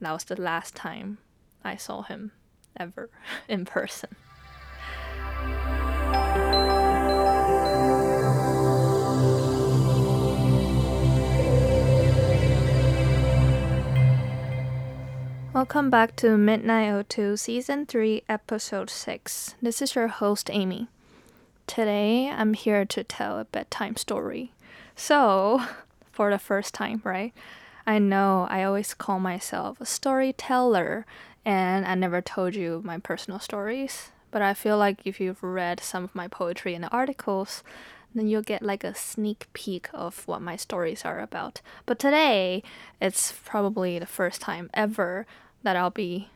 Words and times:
that 0.00 0.12
was 0.12 0.24
the 0.24 0.40
last 0.40 0.74
time 0.74 1.18
I 1.64 1.76
saw 1.76 2.02
him 2.02 2.32
ever 2.76 3.10
in 3.48 3.64
person. 3.64 4.10
Welcome 15.52 15.90
back 15.90 16.14
to 16.16 16.36
Midnight 16.36 17.08
02 17.08 17.36
Season 17.36 17.84
3, 17.84 18.22
Episode 18.28 18.90
6. 18.90 19.56
This 19.60 19.82
is 19.82 19.96
your 19.96 20.06
host, 20.06 20.48
Amy. 20.52 20.86
Today, 21.66 22.28
I'm 22.28 22.54
here 22.54 22.84
to 22.84 23.02
tell 23.02 23.40
a 23.40 23.44
bedtime 23.44 23.96
story. 23.96 24.52
So, 24.94 25.62
for 26.12 26.30
the 26.30 26.38
first 26.38 26.74
time, 26.74 27.00
right? 27.02 27.32
I 27.88 27.98
know 27.98 28.46
I 28.50 28.64
always 28.64 28.92
call 28.92 29.18
myself 29.18 29.80
a 29.80 29.86
storyteller, 29.86 31.06
and 31.42 31.86
I 31.86 31.94
never 31.94 32.20
told 32.20 32.54
you 32.54 32.82
my 32.84 32.98
personal 32.98 33.40
stories. 33.40 34.10
But 34.30 34.42
I 34.42 34.52
feel 34.52 34.76
like 34.76 34.98
if 35.06 35.20
you've 35.22 35.42
read 35.42 35.80
some 35.80 36.04
of 36.04 36.14
my 36.14 36.28
poetry 36.28 36.74
and 36.74 36.86
articles, 36.92 37.62
then 38.14 38.28
you'll 38.28 38.42
get 38.42 38.60
like 38.60 38.84
a 38.84 38.94
sneak 38.94 39.46
peek 39.54 39.88
of 39.94 40.28
what 40.28 40.42
my 40.42 40.54
stories 40.54 41.06
are 41.06 41.18
about. 41.18 41.62
But 41.86 41.98
today, 41.98 42.62
it's 43.00 43.32
probably 43.32 43.98
the 43.98 44.04
first 44.04 44.42
time 44.42 44.68
ever 44.74 45.24
that 45.62 45.74
I'll 45.74 45.88
be 45.88 46.28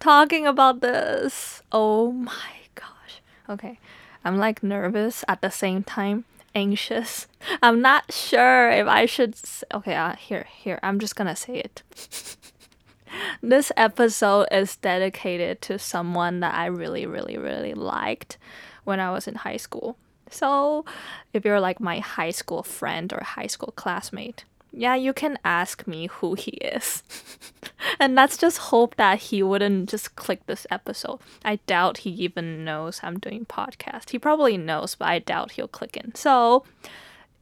talking 0.00 0.44
about 0.44 0.80
this. 0.80 1.62
Oh 1.70 2.10
my 2.10 2.66
gosh. 2.74 3.22
Okay. 3.48 3.78
I'm 4.24 4.38
like 4.38 4.64
nervous 4.64 5.24
at 5.28 5.40
the 5.40 5.52
same 5.52 5.84
time, 5.84 6.24
anxious. 6.56 7.28
I'm 7.62 7.82
not 7.82 8.10
sure 8.10 8.70
if 8.70 8.86
I 8.86 9.04
should. 9.04 9.36
Okay, 9.72 9.94
uh, 9.94 10.16
here, 10.16 10.46
here. 10.50 10.80
I'm 10.82 10.98
just 10.98 11.14
gonna 11.14 11.36
say 11.36 11.58
it. 11.58 11.82
this 13.42 13.70
episode 13.76 14.46
is 14.50 14.76
dedicated 14.76 15.60
to 15.62 15.78
someone 15.78 16.40
that 16.40 16.54
I 16.54 16.66
really, 16.66 17.04
really, 17.04 17.36
really 17.36 17.74
liked 17.74 18.38
when 18.84 18.98
I 19.00 19.10
was 19.10 19.28
in 19.28 19.34
high 19.34 19.58
school. 19.58 19.98
So, 20.30 20.84
if 21.32 21.44
you're 21.44 21.60
like 21.60 21.78
my 21.78 22.00
high 22.00 22.32
school 22.32 22.62
friend 22.62 23.12
or 23.12 23.22
high 23.22 23.46
school 23.46 23.72
classmate, 23.76 24.44
yeah, 24.72 24.94
you 24.94 25.12
can 25.12 25.38
ask 25.44 25.86
me 25.86 26.06
who 26.06 26.34
he 26.34 26.52
is. 26.52 27.02
and 28.00 28.14
let's 28.14 28.36
just 28.36 28.58
hope 28.58 28.96
that 28.96 29.18
he 29.18 29.42
wouldn't 29.42 29.88
just 29.88 30.16
click 30.16 30.44
this 30.46 30.66
episode. 30.70 31.20
I 31.44 31.56
doubt 31.66 31.98
he 31.98 32.10
even 32.10 32.64
knows 32.64 33.00
I'm 33.02 33.18
doing 33.18 33.46
podcast. 33.46 34.10
He 34.10 34.18
probably 34.18 34.56
knows, 34.56 34.94
but 34.94 35.08
I 35.08 35.18
doubt 35.18 35.52
he'll 35.52 35.68
click 35.68 35.96
in. 35.96 36.14
So, 36.14 36.64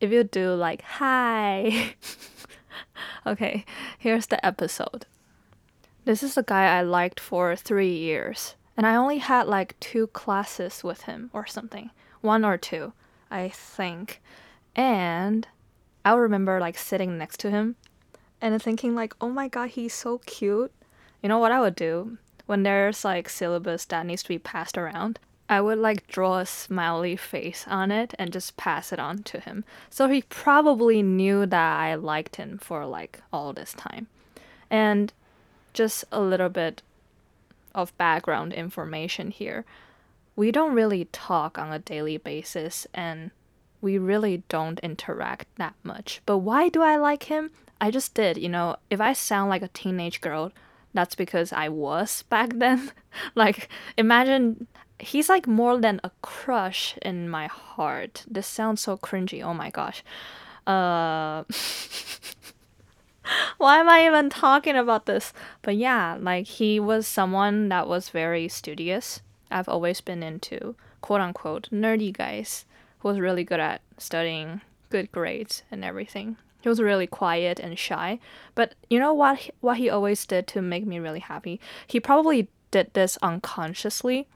if 0.00 0.12
you 0.12 0.24
do 0.24 0.54
like 0.54 0.82
hi. 0.82 1.94
okay, 3.26 3.64
here's 3.98 4.26
the 4.26 4.44
episode. 4.44 5.06
This 6.04 6.22
is 6.22 6.34
the 6.34 6.42
guy 6.42 6.66
I 6.76 6.82
liked 6.82 7.18
for 7.18 7.56
3 7.56 7.88
years, 7.88 8.54
and 8.76 8.86
I 8.86 8.94
only 8.94 9.18
had 9.18 9.46
like 9.46 9.78
two 9.80 10.08
classes 10.08 10.84
with 10.84 11.02
him 11.02 11.30
or 11.32 11.46
something. 11.46 11.90
One 12.20 12.44
or 12.44 12.58
two, 12.58 12.92
I 13.30 13.48
think. 13.48 14.20
And 14.76 15.46
I 16.04 16.14
remember 16.14 16.60
like 16.60 16.76
sitting 16.78 17.16
next 17.16 17.40
to 17.40 17.50
him 17.50 17.76
and 18.40 18.60
thinking 18.62 18.94
like, 18.94 19.14
"Oh 19.20 19.30
my 19.30 19.48
god, 19.48 19.70
he's 19.70 19.94
so 19.94 20.18
cute." 20.18 20.72
You 21.22 21.28
know 21.28 21.38
what 21.38 21.52
I 21.52 21.60
would 21.60 21.76
do 21.76 22.18
when 22.46 22.62
there's 22.62 23.04
like 23.04 23.28
syllabus 23.28 23.86
that 23.86 24.06
needs 24.06 24.22
to 24.22 24.28
be 24.28 24.38
passed 24.38 24.76
around? 24.76 25.18
I 25.48 25.60
would 25.60 25.78
like 25.78 26.06
draw 26.06 26.38
a 26.38 26.46
smiley 26.46 27.16
face 27.16 27.66
on 27.68 27.90
it 27.90 28.14
and 28.18 28.32
just 28.32 28.56
pass 28.56 28.92
it 28.92 28.98
on 28.98 29.22
to 29.24 29.40
him. 29.40 29.64
So 29.90 30.08
he 30.08 30.22
probably 30.22 31.02
knew 31.02 31.44
that 31.46 31.80
I 31.80 31.94
liked 31.94 32.36
him 32.36 32.58
for 32.58 32.86
like 32.86 33.20
all 33.32 33.52
this 33.52 33.74
time. 33.74 34.06
And 34.70 35.12
just 35.74 36.04
a 36.10 36.20
little 36.20 36.48
bit 36.48 36.82
of 37.74 37.96
background 37.98 38.52
information 38.52 39.30
here. 39.30 39.64
We 40.36 40.50
don't 40.50 40.74
really 40.74 41.06
talk 41.06 41.58
on 41.58 41.72
a 41.72 41.78
daily 41.78 42.16
basis 42.16 42.86
and 42.94 43.30
we 43.84 43.98
really 43.98 44.42
don't 44.48 44.80
interact 44.80 45.46
that 45.56 45.74
much. 45.82 46.22
But 46.24 46.38
why 46.38 46.70
do 46.70 46.82
I 46.82 46.96
like 46.96 47.24
him? 47.24 47.50
I 47.80 47.90
just 47.90 48.14
did, 48.14 48.38
you 48.38 48.48
know, 48.48 48.76
if 48.88 48.98
I 48.98 49.12
sound 49.12 49.50
like 49.50 49.60
a 49.62 49.68
teenage 49.68 50.22
girl, 50.22 50.52
that's 50.94 51.14
because 51.14 51.52
I 51.52 51.68
was 51.68 52.22
back 52.22 52.54
then. 52.54 52.90
like, 53.34 53.68
imagine 53.98 54.66
he's 54.98 55.28
like 55.28 55.46
more 55.46 55.78
than 55.78 56.00
a 56.02 56.10
crush 56.22 56.96
in 57.02 57.28
my 57.28 57.46
heart. 57.46 58.24
This 58.26 58.46
sounds 58.46 58.80
so 58.80 58.96
cringy. 58.96 59.44
Oh 59.44 59.52
my 59.52 59.68
gosh. 59.70 60.02
Uh 60.66 61.44
Why 63.58 63.78
am 63.78 63.88
I 63.88 64.06
even 64.06 64.30
talking 64.30 64.76
about 64.76 65.06
this? 65.06 65.32
But 65.60 65.76
yeah, 65.76 66.16
like 66.18 66.46
he 66.46 66.80
was 66.80 67.06
someone 67.06 67.68
that 67.68 67.86
was 67.86 68.08
very 68.08 68.48
studious. 68.48 69.20
I've 69.50 69.68
always 69.68 70.00
been 70.00 70.22
into 70.22 70.74
quote 71.02 71.20
unquote 71.20 71.68
nerdy 71.70 72.12
guys 72.16 72.64
who 73.04 73.08
was 73.10 73.20
really 73.20 73.44
good 73.44 73.60
at 73.60 73.82
studying, 73.98 74.62
good 74.88 75.12
grades 75.12 75.62
and 75.70 75.84
everything. 75.84 76.38
He 76.62 76.70
was 76.70 76.80
really 76.80 77.06
quiet 77.06 77.60
and 77.60 77.78
shy, 77.78 78.18
but 78.54 78.74
you 78.88 78.98
know 78.98 79.12
what 79.12 79.50
what 79.60 79.76
he 79.76 79.90
always 79.90 80.24
did 80.24 80.46
to 80.48 80.62
make 80.62 80.86
me 80.86 80.98
really 80.98 81.20
happy? 81.20 81.60
He 81.86 82.00
probably 82.00 82.48
did 82.70 82.94
this 82.94 83.18
unconsciously. 83.20 84.26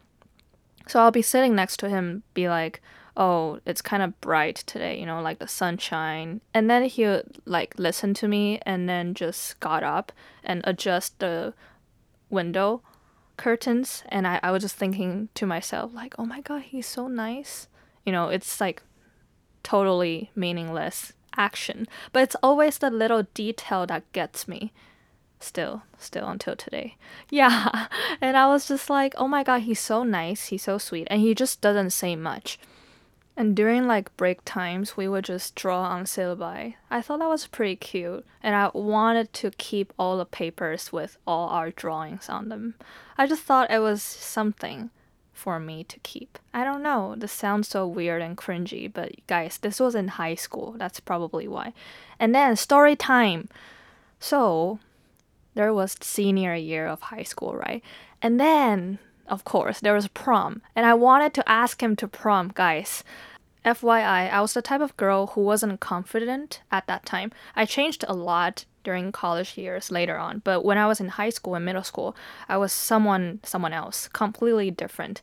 So 0.86 1.00
I'll 1.00 1.10
be 1.10 1.22
sitting 1.22 1.54
next 1.54 1.78
to 1.78 1.88
him 1.88 2.24
be 2.34 2.50
like, 2.50 2.82
"Oh, 3.16 3.60
it's 3.64 3.80
kind 3.80 4.02
of 4.02 4.20
bright 4.20 4.56
today, 4.56 5.00
you 5.00 5.06
know, 5.06 5.22
like 5.22 5.38
the 5.38 5.48
sunshine." 5.48 6.42
And 6.52 6.68
then 6.68 6.84
he 6.84 7.06
would 7.06 7.38
like 7.46 7.78
listen 7.78 8.12
to 8.14 8.28
me 8.28 8.60
and 8.66 8.86
then 8.86 9.14
just 9.14 9.58
got 9.60 9.82
up 9.82 10.12
and 10.44 10.60
adjust 10.64 11.18
the 11.20 11.54
window 12.28 12.82
curtains 13.38 14.02
and 14.10 14.26
I, 14.26 14.40
I 14.42 14.50
was 14.50 14.62
just 14.62 14.74
thinking 14.74 15.28
to 15.34 15.46
myself 15.46 15.94
like 15.94 16.14
oh 16.18 16.26
my 16.26 16.40
god 16.40 16.62
he's 16.62 16.88
so 16.88 17.06
nice 17.06 17.68
you 18.04 18.12
know 18.12 18.28
it's 18.28 18.60
like 18.60 18.82
totally 19.62 20.30
meaningless 20.34 21.12
action. 21.36 21.86
But 22.12 22.22
it's 22.24 22.36
always 22.42 22.78
the 22.78 22.90
little 22.90 23.24
detail 23.34 23.86
that 23.86 24.10
gets 24.12 24.48
me. 24.48 24.72
Still 25.40 25.82
still 25.98 26.28
until 26.28 26.56
today. 26.56 26.96
Yeah. 27.30 27.86
And 28.20 28.36
i 28.36 28.46
was 28.46 28.66
just 28.66 28.90
like 28.90 29.14
oh 29.16 29.28
my 29.28 29.42
god 29.44 29.62
he's 29.62 29.80
so 29.80 30.02
nice. 30.02 30.46
He's 30.46 30.64
so 30.64 30.78
sweet. 30.78 31.06
And 31.10 31.20
he 31.20 31.34
just 31.34 31.60
doesn't 31.60 31.90
say 31.90 32.16
much. 32.16 32.58
And 33.36 33.54
during 33.54 33.86
like 33.86 34.16
break 34.16 34.44
times 34.44 34.96
we 34.96 35.06
would 35.06 35.24
just 35.24 35.54
draw 35.54 35.82
on 35.82 36.04
syllabi. 36.04 36.74
I 36.90 37.02
thought 37.02 37.20
that 37.20 37.28
was 37.28 37.46
pretty 37.46 37.76
cute. 37.76 38.26
And 38.42 38.56
i 38.56 38.70
wanted 38.74 39.32
to 39.34 39.52
keep 39.52 39.92
all 39.96 40.18
the 40.18 40.24
papers 40.24 40.92
with 40.92 41.18
all 41.24 41.48
our 41.50 41.70
drawings 41.70 42.28
on 42.28 42.48
them. 42.48 42.74
I 43.16 43.28
just 43.28 43.42
thought 43.42 43.70
it 43.70 43.78
was 43.78 44.02
something 44.02 44.90
for 45.38 45.60
me 45.60 45.84
to 45.84 45.98
keep. 46.00 46.38
I 46.52 46.64
don't 46.64 46.82
know. 46.82 47.14
This 47.16 47.32
sounds 47.32 47.68
so 47.68 47.86
weird 47.86 48.20
and 48.20 48.36
cringy, 48.36 48.92
but 48.92 49.12
guys, 49.28 49.58
this 49.58 49.78
was 49.78 49.94
in 49.94 50.08
high 50.08 50.34
school. 50.34 50.74
That's 50.76 51.00
probably 51.00 51.46
why. 51.46 51.72
And 52.18 52.34
then 52.34 52.56
story 52.56 52.96
time. 52.96 53.48
So, 54.18 54.80
there 55.54 55.72
was 55.72 55.96
senior 56.00 56.54
year 56.54 56.86
of 56.86 57.02
high 57.02 57.22
school, 57.22 57.54
right? 57.54 57.82
And 58.20 58.40
then, 58.40 58.98
of 59.28 59.44
course, 59.44 59.78
there 59.78 59.94
was 59.94 60.08
prom. 60.08 60.60
And 60.74 60.84
I 60.84 60.94
wanted 60.94 61.34
to 61.34 61.48
ask 61.48 61.80
him 61.80 61.94
to 61.96 62.08
prom, 62.08 62.50
guys. 62.52 63.04
FYI, 63.64 64.30
I 64.32 64.40
was 64.40 64.54
the 64.54 64.62
type 64.62 64.80
of 64.80 64.96
girl 64.96 65.28
who 65.28 65.40
wasn't 65.42 65.78
confident 65.78 66.62
at 66.72 66.86
that 66.88 67.06
time. 67.06 67.30
I 67.54 67.64
changed 67.64 68.04
a 68.08 68.14
lot 68.14 68.64
during 68.88 69.12
college 69.12 69.58
years 69.58 69.90
later 69.90 70.16
on. 70.16 70.40
But 70.44 70.64
when 70.64 70.78
I 70.78 70.86
was 70.86 70.98
in 70.98 71.08
high 71.08 71.28
school 71.28 71.54
and 71.54 71.62
middle 71.62 71.84
school, 71.84 72.16
I 72.48 72.56
was 72.56 72.72
someone 72.72 73.40
someone 73.42 73.74
else, 73.74 74.08
completely 74.08 74.70
different. 74.70 75.20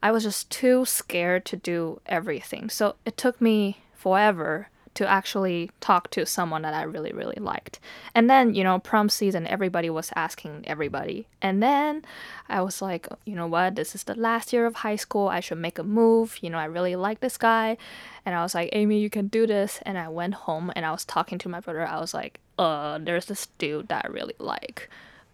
I 0.00 0.12
was 0.12 0.22
just 0.22 0.50
too 0.50 0.84
scared 0.84 1.44
to 1.46 1.56
do 1.56 2.00
everything. 2.06 2.70
So 2.70 2.94
it 3.04 3.16
took 3.16 3.40
me 3.40 3.78
forever 3.92 4.68
to 4.94 5.08
actually 5.08 5.70
talk 5.80 6.10
to 6.10 6.26
someone 6.26 6.62
that 6.62 6.74
I 6.74 6.82
really, 6.82 7.12
really 7.12 7.38
liked. 7.40 7.80
And 8.14 8.28
then, 8.28 8.54
you 8.54 8.62
know, 8.62 8.78
prom 8.78 9.08
season, 9.08 9.46
everybody 9.46 9.88
was 9.88 10.12
asking 10.14 10.64
everybody. 10.66 11.26
And 11.40 11.62
then 11.62 12.04
I 12.48 12.60
was 12.60 12.82
like, 12.82 13.08
you 13.24 13.34
know 13.34 13.46
what, 13.46 13.74
this 13.74 13.94
is 13.94 14.04
the 14.04 14.14
last 14.14 14.52
year 14.52 14.66
of 14.66 14.76
high 14.76 14.96
school. 14.96 15.28
I 15.28 15.40
should 15.40 15.58
make 15.58 15.78
a 15.78 15.82
move. 15.82 16.38
You 16.42 16.50
know, 16.50 16.58
I 16.58 16.66
really 16.66 16.96
like 16.96 17.20
this 17.20 17.38
guy. 17.38 17.78
And 18.26 18.34
I 18.34 18.42
was 18.42 18.54
like, 18.54 18.68
Amy, 18.72 19.00
you 19.00 19.08
can 19.08 19.28
do 19.28 19.46
this. 19.46 19.80
And 19.82 19.96
I 19.96 20.08
went 20.08 20.34
home 20.34 20.70
and 20.76 20.84
I 20.84 20.90
was 20.90 21.04
talking 21.04 21.38
to 21.38 21.48
my 21.48 21.60
brother. 21.60 21.86
I 21.86 21.98
was 21.98 22.12
like, 22.12 22.38
uh, 22.58 22.98
there's 22.98 23.26
this 23.26 23.48
dude 23.58 23.88
that 23.88 24.04
I 24.04 24.08
really 24.08 24.36
like. 24.38 24.90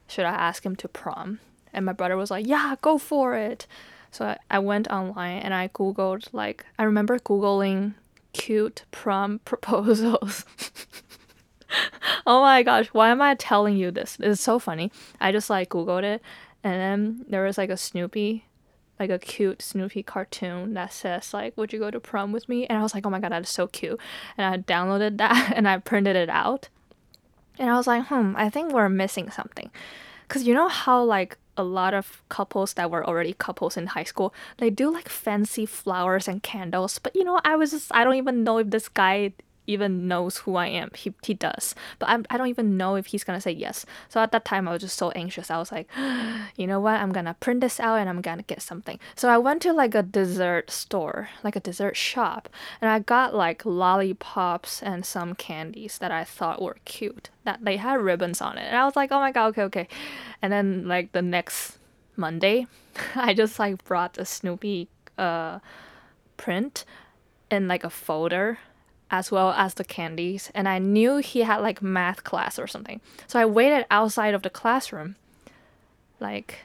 Should 0.07 0.25
I 0.25 0.31
ask 0.31 0.65
him 0.65 0.77
to 0.77 0.89
prom? 0.89 1.41
And 1.73 1.85
my 1.85 1.93
brother 1.93 2.17
was 2.17 2.31
like, 2.31 2.47
yeah, 2.47 2.77
go 2.81 2.97
for 2.97 3.35
it. 3.37 3.67
So 4.11 4.37
I, 4.51 4.59
went 4.59 4.89
online 4.89 5.41
and 5.43 5.53
I 5.53 5.69
Googled, 5.69 6.29
like, 6.33 6.65
I 6.79 6.85
remember 6.85 7.19
Googling 7.19 7.95
cute 8.33 8.85
prom 8.91 9.39
proposals. 9.45 10.45
oh 12.27 12.41
my 12.41 12.63
gosh, 12.63 12.89
why 12.89 13.11
am 13.11 13.23
I 13.23 13.35
telling 13.35 13.77
you 13.77 13.91
this? 13.91 14.17
It's 14.21 14.41
so 14.41 14.59
funny. 14.59 14.91
I 15.21 15.33
just 15.33 15.51
like 15.51 15.71
Googled 15.71 16.05
it 16.05 16.23
and 16.65 16.81
then 16.81 17.25
there 17.29 17.45
was 17.45 17.59
like 17.59 17.71
a 17.71 17.77
Snoopy, 17.77 18.45
like 18.99 19.11
a 19.11 19.19
cute 19.19 19.63
Snoopy 19.63 20.03
cartoon 20.03 20.75
that 20.75 20.93
says 20.93 21.33
like, 21.33 21.57
would 21.57 21.73
you 21.73 21.79
go 21.79 21.91
to 21.91 22.01
prom 22.01 22.33
with 22.33 22.49
me? 22.49 22.67
And 22.67 22.79
I 22.79 22.83
was 22.83 22.95
like, 22.95 23.07
oh 23.07 23.11
my 23.11 23.21
god, 23.21 23.33
that 23.33 23.43
is 23.43 23.49
so 23.49 23.67
cute. 23.67 23.99
And 24.37 24.55
I 24.55 24.59
downloaded 24.59 25.19
that 25.19 25.53
and 25.57 25.69
I 25.69 25.79
printed 25.79 26.17
it 26.17 26.29
out. 26.29 26.69
And 27.59 27.71
I 27.71 27.77
was 27.77 27.87
like, 27.87 28.07
hmm, 28.07 28.35
I 28.37 28.51
think 28.51 28.73
we're 28.73 28.89
missing 28.89 29.31
something. 29.31 29.71
Because 30.27 30.45
you 30.45 30.55
know 30.55 30.69
how, 30.69 31.03
like, 31.03 31.39
a 31.59 31.63
lot 31.63 31.95
of 31.95 32.23
couples 32.29 32.75
that 32.75 32.91
were 32.91 33.07
already 33.07 33.35
couples 33.35 33.77
in 33.77 33.89
high 33.89 34.05
school, 34.05 34.33
they 34.59 34.71
do 34.71 34.91
like 34.91 35.09
fancy 35.09 35.67
flowers 35.67 36.29
and 36.29 36.43
candles. 36.43 36.99
But 36.99 37.15
you 37.15 37.25
know, 37.25 37.41
I 37.45 37.57
was 37.57 37.73
just, 37.73 37.95
I 37.95 38.05
don't 38.05 38.17
even 38.17 38.45
know 38.45 38.59
if 38.59 38.71
this 38.71 38.89
guy 38.89 39.33
even 39.69 40.09
knows 40.09 40.39
who 40.39 40.57
I 40.57 40.67
am. 40.67 40.91
He, 40.95 41.15
he 41.23 41.35
does. 41.35 41.75
But 41.99 42.09
I'm, 42.09 42.25
I 42.31 42.39
don't 42.39 42.49
even 42.49 42.77
know 42.77 42.97
if 42.97 43.07
he's 43.07 43.23
gonna 43.23 43.41
say 43.41 43.53
yes. 43.53 43.87
So 44.09 44.21
at 44.21 44.33
that 44.33 44.45
time, 44.45 44.67
I 44.67 44.73
was 44.73 44.81
just 44.81 44.97
so 44.97 45.11
anxious. 45.11 45.51
I 45.51 45.59
was 45.59 45.71
like, 45.71 45.89
you 46.57 46.67
know 46.67 46.81
what? 46.81 47.01
I'm 47.01 47.13
gonna 47.13 47.37
print 47.39 47.61
this 47.61 47.79
out 47.79 47.97
and 47.99 48.09
I'm 48.09 48.23
gonna 48.23 48.43
get 48.43 48.63
something. 48.63 48.99
So 49.15 49.29
I 49.29 49.39
went 49.39 49.63
to 49.63 49.73
like 49.73 49.95
a 49.95 50.03
dessert 50.03 50.71
store, 50.71 51.29
like 51.45 51.55
a 51.55 51.61
dessert 51.61 51.97
shop, 51.97 52.49
and 52.81 52.91
I 52.91 52.99
got 52.99 53.35
like 53.35 53.65
lollipops 53.65 54.83
and 54.83 55.05
some 55.05 55.35
candies 55.35 55.99
that 55.99 56.11
I 56.11 56.25
thought 56.25 56.63
were 56.63 56.79
cute. 56.85 57.31
That 57.45 57.65
they 57.65 57.77
had 57.77 58.01
ribbons 58.01 58.41
on 58.41 58.59
it. 58.59 58.65
And 58.65 58.77
I 58.77 58.85
was 58.85 58.97
like, 58.97 59.13
oh 59.13 59.21
my 59.21 59.33
god, 59.33 59.49
okay, 59.49 59.63
okay. 59.63 59.89
And 60.43 60.53
then 60.53 60.89
like 60.89 61.13
the 61.13 61.23
next 61.23 61.79
Monday, 62.17 62.67
I 63.15 63.35
just 63.35 63.59
like 63.59 63.85
brought 63.85 64.17
a 64.19 64.25
Snoopy 64.25 64.89
uh 65.19 65.59
print 66.37 66.85
in 67.51 67.67
like 67.69 67.85
a 67.85 67.91
folder 67.91 68.59
as 69.11 69.31
well 69.31 69.53
as 69.53 69.75
the 69.75 69.85
candies, 69.85 70.51
and 70.55 70.69
I 70.69 70.79
knew 70.79 71.17
he 71.17 71.41
had 71.41 71.59
like 71.59 71.83
math 71.83 72.25
class 72.25 72.59
or 72.59 72.67
something. 72.67 73.01
So 73.27 73.39
I 73.39 73.45
waited 73.45 73.87
outside 73.91 74.35
of 74.35 74.43
the 74.43 74.51
classroom. 74.51 75.17
Like, 76.21 76.61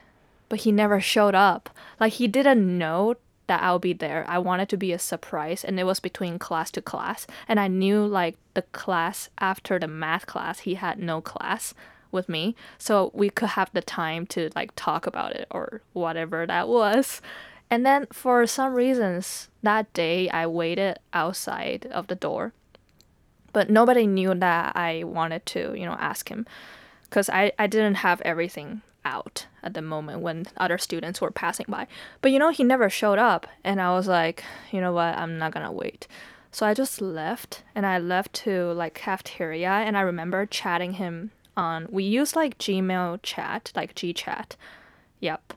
but 0.49 0.61
he 0.61 0.71
never 0.71 0.99
showed 0.99 1.35
up. 1.35 1.69
Like, 1.99 2.13
he 2.13 2.27
didn't 2.27 2.77
know 2.77 3.15
that 3.47 3.61
I'll 3.61 3.79
be 3.79 3.93
there. 3.93 4.25
I 4.27 4.39
wanted 4.39 4.69
to 4.69 4.77
be 4.77 4.91
a 4.93 4.99
surprise, 4.99 5.63
and 5.63 5.79
it 5.79 5.83
was 5.83 5.99
between 5.99 6.39
class 6.39 6.71
to 6.71 6.81
class. 6.81 7.27
And 7.47 7.59
I 7.59 7.67
knew 7.67 8.05
like 8.05 8.37
the 8.53 8.61
class 8.61 9.29
after 9.37 9.79
the 9.79 9.87
math 9.87 10.25
class, 10.25 10.59
he 10.59 10.75
had 10.75 10.99
no 10.99 11.21
class 11.21 11.73
with 12.11 12.29
me. 12.29 12.55
So 12.77 13.11
we 13.13 13.29
could 13.29 13.49
have 13.49 13.69
the 13.73 13.81
time 13.81 14.25
to 14.27 14.49
like 14.55 14.71
talk 14.75 15.05
about 15.05 15.35
it 15.35 15.47
or 15.51 15.81
whatever 15.93 16.45
that 16.45 16.67
was. 16.67 17.21
And 17.73 17.83
then 17.83 18.05
for 18.13 18.45
some 18.45 18.75
reasons, 18.75 19.49
that 19.63 19.91
day 19.93 20.29
I 20.29 20.45
waited 20.45 20.99
outside 21.11 21.87
of 21.91 22.05
the 22.05 22.13
door. 22.13 22.53
But 23.51 23.67
nobody 23.67 24.05
knew 24.05 24.35
that 24.35 24.75
I 24.75 25.03
wanted 25.03 25.43
to, 25.47 25.73
you 25.75 25.87
know, 25.87 25.97
ask 25.99 26.29
him 26.29 26.45
because 27.05 27.31
I, 27.31 27.51
I 27.57 27.65
didn't 27.65 27.95
have 27.95 28.21
everything 28.21 28.83
out 29.03 29.47
at 29.63 29.73
the 29.73 29.81
moment 29.81 30.19
when 30.19 30.45
other 30.55 30.77
students 30.77 31.19
were 31.19 31.31
passing 31.31 31.65
by. 31.67 31.87
But 32.21 32.29
you 32.29 32.37
know, 32.37 32.51
he 32.51 32.63
never 32.63 32.91
showed 32.91 33.17
up. 33.17 33.47
And 33.63 33.81
I 33.81 33.91
was 33.93 34.07
like, 34.07 34.43
you 34.71 34.79
know 34.79 34.93
what, 34.93 35.17
I'm 35.17 35.39
not 35.39 35.51
gonna 35.51 35.71
wait. 35.71 36.07
So 36.51 36.67
I 36.67 36.75
just 36.75 37.01
left 37.01 37.63
and 37.73 37.87
I 37.87 37.97
left 37.97 38.33
to 38.43 38.71
like 38.73 38.93
cafeteria 38.93 39.71
and 39.71 39.97
I 39.97 40.01
remember 40.01 40.45
chatting 40.45 40.93
him 40.93 41.31
on 41.57 41.87
we 41.89 42.03
use 42.03 42.35
like 42.35 42.59
Gmail 42.59 43.21
chat, 43.23 43.71
like 43.75 43.95
GChat. 43.95 44.57
Yep 45.19 45.53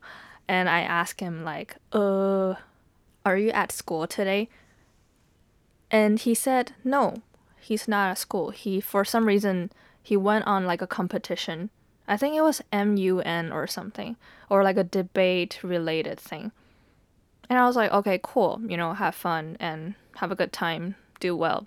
and 0.48 0.68
I 0.68 0.80
asked 0.80 1.20
him 1.20 1.44
like, 1.44 1.76
"Uh, 1.92 2.54
are 3.24 3.36
you 3.36 3.50
at 3.50 3.72
school 3.72 4.06
today?" 4.06 4.48
And 5.90 6.18
he 6.18 6.34
said, 6.34 6.72
"No, 6.84 7.22
he's 7.60 7.88
not 7.88 8.10
at 8.10 8.18
school. 8.18 8.50
He 8.50 8.80
for 8.80 9.04
some 9.04 9.26
reason 9.26 9.70
he 10.02 10.16
went 10.16 10.46
on 10.46 10.66
like 10.66 10.82
a 10.82 10.86
competition. 10.86 11.70
I 12.08 12.16
think 12.16 12.36
it 12.36 12.42
was 12.42 12.62
MUN 12.72 13.52
or 13.52 13.66
something, 13.66 14.16
or 14.48 14.62
like 14.62 14.76
a 14.76 14.84
debate 14.84 15.60
related 15.62 16.20
thing." 16.20 16.52
And 17.48 17.58
I 17.58 17.66
was 17.66 17.76
like, 17.76 17.92
"Okay, 17.92 18.20
cool. 18.22 18.60
You 18.66 18.76
know, 18.76 18.92
have 18.92 19.14
fun 19.14 19.56
and 19.60 19.94
have 20.16 20.32
a 20.32 20.36
good 20.36 20.52
time. 20.52 20.96
Do 21.20 21.36
well." 21.36 21.66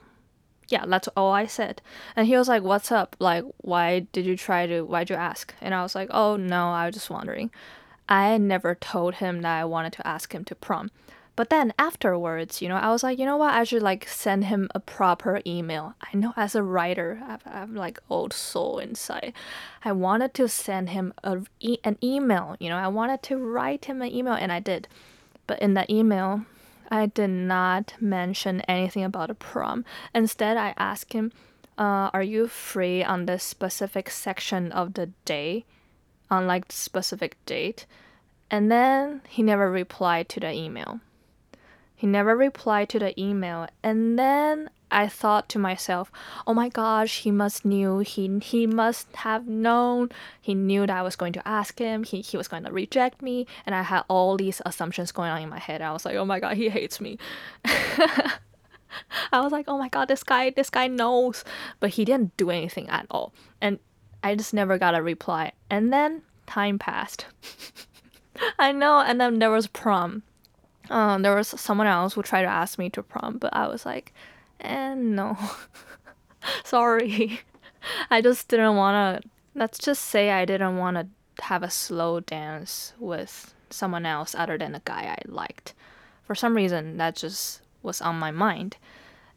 Yeah, 0.70 0.86
that's 0.86 1.08
all 1.18 1.32
I 1.34 1.48
said. 1.48 1.82
And 2.16 2.28
he 2.28 2.38
was 2.38 2.48
like, 2.48 2.64
"What's 2.64 2.92
up? 2.92 3.16
Like, 3.20 3.44
why 3.58 4.02
did 4.12 4.26
you 4.26 4.38
try 4.38 4.68
to? 4.68 4.82
Why'd 4.84 5.10
you 5.10 5.16
ask?" 5.16 5.54
And 5.62 5.74
I 5.74 5.82
was 5.82 5.96
like, 5.96 6.10
"Oh 6.12 6.36
no, 6.36 6.70
I 6.72 6.86
was 6.86 6.96
just 6.96 7.10
wondering." 7.10 7.52
I 8.10 8.38
never 8.40 8.74
told 8.74 9.16
him 9.16 9.42
that 9.44 9.62
I 9.62 9.66
wanted 9.66 9.94
to 9.94 10.08
ask 10.08 10.34
him 10.34 10.44
to 10.46 10.56
prom. 10.56 10.90
But 11.36 11.50
then 11.50 11.74
afterwards, 11.80 12.62
you 12.62 12.68
know, 12.68 12.76
I 12.76 12.90
was 12.90 13.02
like, 13.02 13.18
you 13.18 13.24
know 13.24 13.38
what? 13.38 13.54
I 13.54 13.64
should 13.64 13.82
like 13.82 14.10
send 14.10 14.46
him 14.46 14.68
a 14.76 14.80
proper 14.82 15.42
email. 15.48 15.94
I 16.02 16.18
know 16.18 16.34
as 16.36 16.54
a 16.54 16.64
writer, 16.64 17.22
I 17.26 17.60
have 17.60 17.72
like 17.72 17.98
old 18.10 18.34
soul 18.34 18.80
inside. 18.80 19.32
I 19.86 19.94
wanted 19.94 20.34
to 20.34 20.50
send 20.50 20.90
him 20.90 21.14
a, 21.24 21.38
e- 21.62 21.78
an 21.86 21.98
email. 22.04 22.58
You 22.60 22.68
know, 22.68 22.78
I 22.78 22.90
wanted 22.90 23.24
to 23.24 23.38
write 23.38 23.86
him 23.86 24.02
an 24.02 24.12
email, 24.12 24.34
and 24.34 24.52
I 24.52 24.60
did. 24.60 24.90
But 25.48 25.62
in 25.62 25.76
that 25.76 25.90
email, 25.90 26.44
I 26.92 27.06
did 27.06 27.30
not 27.30 27.94
mention 28.02 28.60
anything 28.62 29.06
about 29.06 29.30
a 29.30 29.36
prom. 29.36 29.86
Instead, 30.14 30.58
I 30.58 30.74
asked 30.78 31.14
him, 31.14 31.32
uh, 31.78 32.10
"Are 32.12 32.24
you 32.24 32.48
free 32.50 33.02
on 33.02 33.28
this 33.28 33.44
specific 33.46 34.10
section 34.10 34.74
of 34.74 34.96
the 34.96 35.12
day?" 35.24 35.64
On 36.30 36.48
like 36.48 36.72
specific 36.72 37.38
date. 37.46 37.86
And 38.52 38.72
then 38.72 39.22
he 39.28 39.44
never 39.44 39.70
replied 39.70 40.30
to 40.30 40.40
the 40.40 40.52
email. 40.52 41.00
He 41.96 42.08
never 42.08 42.36
replied 42.36 42.90
to 42.90 43.00
the 43.00 43.20
email. 43.20 43.68
And 43.84 44.18
then 44.18 44.70
I 44.92 45.08
thought 45.08 45.50
to 45.50 45.60
myself, 45.60 46.12
"Oh 46.48 46.54
my 46.54 46.70
gosh, 46.70 47.20
he 47.20 47.32
must 47.32 47.66
knew. 47.66 48.00
He 48.00 48.40
he 48.40 48.66
must 48.66 49.14
have 49.18 49.48
known. 49.48 50.10
He 50.42 50.56
knew 50.56 50.88
that 50.88 50.98
I 50.98 51.02
was 51.02 51.16
going 51.16 51.34
to 51.34 51.48
ask 51.48 51.78
him. 51.78 52.04
He 52.04 52.22
he 52.22 52.38
was 52.38 52.48
going 52.48 52.64
to 52.64 52.72
reject 52.72 53.22
me." 53.22 53.46
And 53.66 53.76
I 53.76 53.84
had 53.84 54.04
all 54.08 54.38
these 54.38 54.62
assumptions 54.66 55.12
going 55.12 55.30
on 55.30 55.42
in 55.42 55.50
my 55.50 55.60
head. 55.60 55.82
I 55.82 55.92
was 55.92 56.06
like, 56.06 56.16
"Oh 56.16 56.26
my 56.26 56.40
god, 56.40 56.58
he 56.58 56.70
hates 56.70 57.00
me." 57.00 57.18
I 59.32 59.42
was 59.42 59.52
like, 59.52 59.66
"Oh 59.68 59.78
my 59.78 59.90
god, 59.90 60.08
this 60.08 60.24
guy 60.24 60.50
this 60.50 60.70
guy 60.70 60.88
knows." 60.88 61.44
But 61.80 61.92
he 61.92 62.06
didn't 62.06 62.36
do 62.38 62.50
anything 62.50 62.90
at 62.90 63.06
all. 63.12 63.34
And 63.62 63.80
I 64.24 64.36
just 64.36 64.54
never 64.54 64.78
got 64.78 64.96
a 64.96 65.02
reply. 65.02 65.54
And 65.70 65.94
then 65.94 66.24
time 66.46 66.80
passed. 66.80 67.26
I 68.60 68.72
know, 68.72 69.00
and 69.00 69.20
then 69.20 69.40
there 69.40 69.52
was 69.52 69.68
prom. 69.68 70.24
Um, 70.90 71.22
there 71.22 71.36
was 71.36 71.48
someone 71.48 71.88
else 71.88 72.14
who 72.14 72.24
tried 72.24 72.44
to 72.44 72.48
ask 72.48 72.80
me 72.80 72.90
to 72.92 73.04
prom, 73.04 73.38
but 73.38 73.56
I 73.56 73.68
was 73.68 73.86
like, 73.86 74.14
eh, 74.62 74.94
no. 74.96 75.38
Sorry. 76.64 77.42
I 78.10 78.22
just 78.22 78.48
didn't 78.48 78.76
want 78.76 79.24
to. 79.24 79.30
Let's 79.56 79.78
just 79.78 80.06
say 80.06 80.32
I 80.32 80.46
didn't 80.46 80.78
want 80.78 80.98
to 80.98 81.44
have 81.44 81.64
a 81.64 81.70
slow 81.70 82.20
dance 82.20 82.94
with 83.00 83.54
someone 83.70 84.06
else 84.06 84.36
other 84.36 84.58
than 84.58 84.72
the 84.72 84.82
guy 84.86 85.16
I 85.18 85.22
liked. 85.26 85.74
For 86.24 86.36
some 86.36 86.56
reason, 86.56 86.98
that 86.98 87.16
just 87.16 87.62
was 87.82 88.02
on 88.02 88.18
my 88.18 88.32
mind 88.32 88.78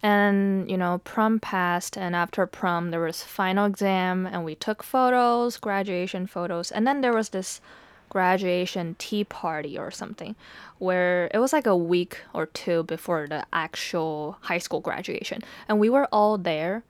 and 0.03 0.69
you 0.69 0.77
know 0.77 1.01
prom 1.05 1.39
passed 1.39 1.97
and 1.97 2.17
after 2.17 2.45
prom 2.45 2.91
there 2.91 3.01
was 3.01 3.23
final 3.23 3.67
exam 3.67 4.27
and 4.27 4.45
we 4.45 4.55
took 4.55 4.83
photos 4.83 5.57
graduation 5.57 6.27
photos. 6.27 6.73
And 6.73 6.87
then 6.87 7.01
there 7.01 7.15
was 7.15 7.29
this 7.29 7.61
graduation 8.09 8.95
tea 8.99 9.25
party 9.25 9.79
or 9.79 9.91
something 9.91 10.35
where 10.79 11.31
it 11.33 11.39
was 11.39 11.53
like 11.53 11.67
a 11.67 11.77
week 11.77 12.19
or 12.35 12.47
two 12.47 12.83
before 12.83 13.27
the 13.27 13.47
actual 13.53 14.37
high 14.43 14.59
school 14.59 14.81
graduation. 14.81 15.43
And 15.69 15.79
we 15.79 15.89
were 15.89 16.07
all 16.13 16.37
there. 16.37 16.83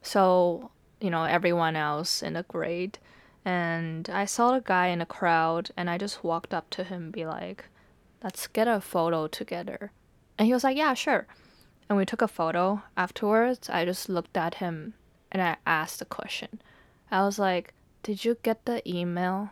So 0.00 0.70
you 1.00 1.10
know 1.10 1.24
everyone 1.24 1.76
else 1.76 2.22
in 2.22 2.34
the 2.34 2.44
grade. 2.44 2.98
And 3.44 4.08
i 4.08 4.24
saw 4.24 4.54
a 4.54 4.60
guy 4.60 4.86
in 4.86 5.00
the 5.00 5.06
crowd 5.06 5.70
and 5.76 5.90
i 5.90 5.98
just 5.98 6.24
walked 6.24 6.54
up 6.54 6.70
to 6.70 6.84
him 6.84 7.04
and 7.04 7.12
be 7.12 7.26
like 7.26 7.66
let's 8.22 8.46
get 8.46 8.68
a 8.68 8.80
photo 8.80 9.26
together. 9.26 9.90
And 10.38 10.46
he 10.46 10.52
was 10.54 10.62
like 10.62 10.76
yeah 10.76 10.94
sure 10.94 11.26
and 11.88 11.98
we 11.98 12.04
took 12.04 12.22
a 12.22 12.28
photo 12.28 12.82
afterwards, 12.96 13.68
I 13.68 13.84
just 13.84 14.08
looked 14.08 14.36
at 14.36 14.54
him 14.54 14.94
and 15.30 15.42
I 15.42 15.56
asked 15.66 16.00
a 16.00 16.06
question. 16.06 16.60
I 17.10 17.22
was 17.24 17.38
like, 17.38 17.74
Did 18.02 18.24
you 18.24 18.36
get 18.42 18.64
the 18.64 18.82
email? 18.88 19.50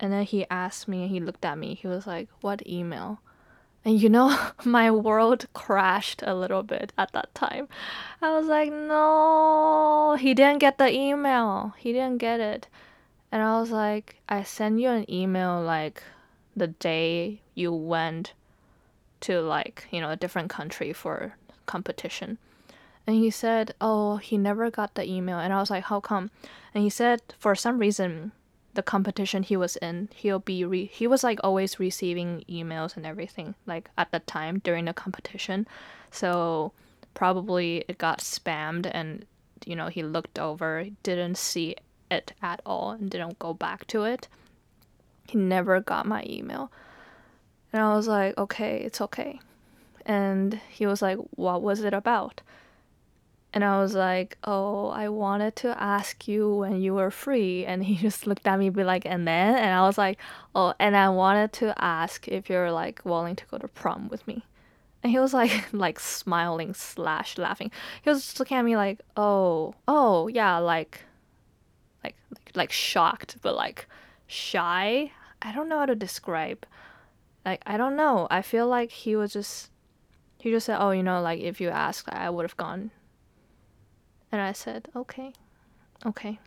And 0.00 0.12
then 0.12 0.24
he 0.24 0.46
asked 0.50 0.88
me 0.88 1.02
and 1.02 1.10
he 1.10 1.20
looked 1.20 1.44
at 1.44 1.58
me. 1.58 1.74
He 1.74 1.86
was 1.86 2.06
like, 2.06 2.28
What 2.40 2.66
email? 2.66 3.20
And 3.84 4.00
you 4.00 4.08
know, 4.08 4.36
my 4.64 4.90
world 4.90 5.46
crashed 5.54 6.22
a 6.26 6.34
little 6.34 6.62
bit 6.62 6.92
at 6.98 7.12
that 7.12 7.34
time. 7.34 7.68
I 8.20 8.32
was 8.32 8.46
like, 8.46 8.72
No, 8.72 10.16
he 10.18 10.34
didn't 10.34 10.58
get 10.60 10.78
the 10.78 10.92
email. 10.92 11.74
He 11.78 11.92
didn't 11.92 12.18
get 12.18 12.40
it. 12.40 12.68
And 13.30 13.42
I 13.42 13.60
was 13.60 13.70
like, 13.70 14.16
I 14.28 14.42
sent 14.42 14.80
you 14.80 14.88
an 14.88 15.10
email 15.10 15.60
like 15.60 16.02
the 16.56 16.68
day 16.68 17.42
you 17.54 17.72
went 17.72 18.32
to 19.20 19.40
like 19.40 19.86
you 19.90 20.00
know 20.00 20.10
a 20.10 20.16
different 20.16 20.50
country 20.50 20.92
for 20.92 21.34
competition. 21.66 22.38
And 23.06 23.16
he 23.16 23.30
said 23.30 23.74
oh 23.80 24.16
he 24.18 24.36
never 24.36 24.70
got 24.70 24.94
the 24.94 25.04
email. 25.08 25.38
And 25.38 25.52
i 25.52 25.58
was 25.58 25.70
like 25.70 25.84
how 25.84 26.00
come? 26.00 26.30
And 26.74 26.84
he 26.84 26.90
said 26.90 27.22
for 27.38 27.54
some 27.54 27.78
reason 27.78 28.32
the 28.74 28.82
competition 28.82 29.42
he 29.42 29.56
was 29.56 29.76
in 29.76 30.08
he'll 30.14 30.38
be 30.38 30.64
re- 30.64 30.84
he 30.84 31.06
was 31.06 31.24
like 31.24 31.40
always 31.42 31.80
receiving 31.80 32.44
emails 32.48 32.96
and 32.96 33.04
everything 33.04 33.54
like 33.66 33.90
at 33.98 34.12
the 34.12 34.20
time 34.20 34.60
during 34.60 34.84
the 34.84 34.92
competition. 34.92 35.66
So 36.10 36.72
probably 37.14 37.84
it 37.88 37.98
got 37.98 38.20
spammed 38.20 38.88
and 38.92 39.26
you 39.64 39.74
know 39.74 39.88
he 39.88 40.02
looked 40.02 40.38
over 40.38 40.86
didn't 41.02 41.36
see 41.36 41.76
it 42.10 42.32
at 42.40 42.60
all 42.64 42.92
and 42.92 43.10
didn't 43.10 43.38
go 43.38 43.52
back 43.52 43.86
to 43.88 44.04
it. 44.04 44.28
He 45.28 45.36
never 45.36 45.80
got 45.80 46.06
my 46.06 46.24
email 46.26 46.70
and 47.72 47.82
I 47.82 47.94
was 47.94 48.08
like, 48.08 48.36
okay, 48.38 48.78
it's 48.78 49.00
okay. 49.00 49.40
And 50.06 50.60
he 50.70 50.86
was 50.86 51.02
like, 51.02 51.18
what 51.36 51.62
was 51.62 51.82
it 51.82 51.92
about? 51.92 52.40
And 53.52 53.64
I 53.64 53.80
was 53.80 53.94
like, 53.94 54.36
"Oh, 54.44 54.88
I 54.88 55.08
wanted 55.08 55.56
to 55.56 55.82
ask 55.82 56.28
you 56.28 56.54
when 56.54 56.80
you 56.80 56.94
were 56.94 57.10
free." 57.10 57.64
And 57.68 57.84
he 57.84 57.96
just 57.96 58.26
looked 58.26 58.46
at 58.46 58.58
me, 58.58 58.70
be 58.70 58.84
like, 58.84 59.06
"And 59.06 59.26
then?" 59.26 59.54
And 59.56 59.72
I 59.72 59.82
was 59.82 59.96
like, 59.98 60.18
"Oh, 60.54 60.74
and 60.78 60.96
I 60.96 61.08
wanted 61.08 61.52
to 61.54 61.74
ask 61.82 62.28
if 62.28 62.48
you're 62.50 62.70
like 62.70 63.04
willing 63.04 63.36
to 63.36 63.46
go 63.46 63.58
to 63.58 63.68
prom 63.68 64.08
with 64.08 64.26
me." 64.26 64.44
And 65.02 65.12
he 65.12 65.18
was 65.18 65.32
like, 65.32 65.52
like 65.72 65.98
smiling 66.00 66.74
slash 66.74 67.38
laughing. 67.38 67.70
He 68.02 68.10
was 68.10 68.22
just 68.22 68.38
looking 68.38 68.58
at 68.58 68.64
me 68.64 68.76
like, 68.76 69.00
"Oh, 69.16 69.74
oh, 69.86 70.28
yeah, 70.28 70.58
like, 70.58 71.00
like, 72.04 72.16
like, 72.30 72.50
like 72.54 72.72
shocked, 72.72 73.36
but 73.42 73.54
like 73.56 73.86
shy. 74.26 75.12
I 75.40 75.52
don't 75.52 75.68
know 75.68 75.78
how 75.78 75.86
to 75.86 75.94
describe. 75.94 76.66
Like, 77.48 77.62
I 77.64 77.78
don't 77.78 77.96
know. 77.96 78.28
I 78.30 78.42
feel 78.42 78.68
like 78.68 78.90
he 78.90 79.16
was 79.16 79.32
just, 79.32 79.70
he 80.38 80.50
just 80.50 80.66
said, 80.66 80.76
"Oh, 80.78 80.90
you 80.90 81.02
know, 81.02 81.22
like 81.22 81.40
if 81.40 81.62
you 81.62 81.70
asked, 81.70 82.06
I 82.12 82.28
would 82.28 82.44
have 82.44 82.58
gone." 82.58 82.90
And 84.30 84.42
I 84.42 84.52
said, 84.52 84.88
"Okay, 84.94 85.32
okay." 86.04 86.38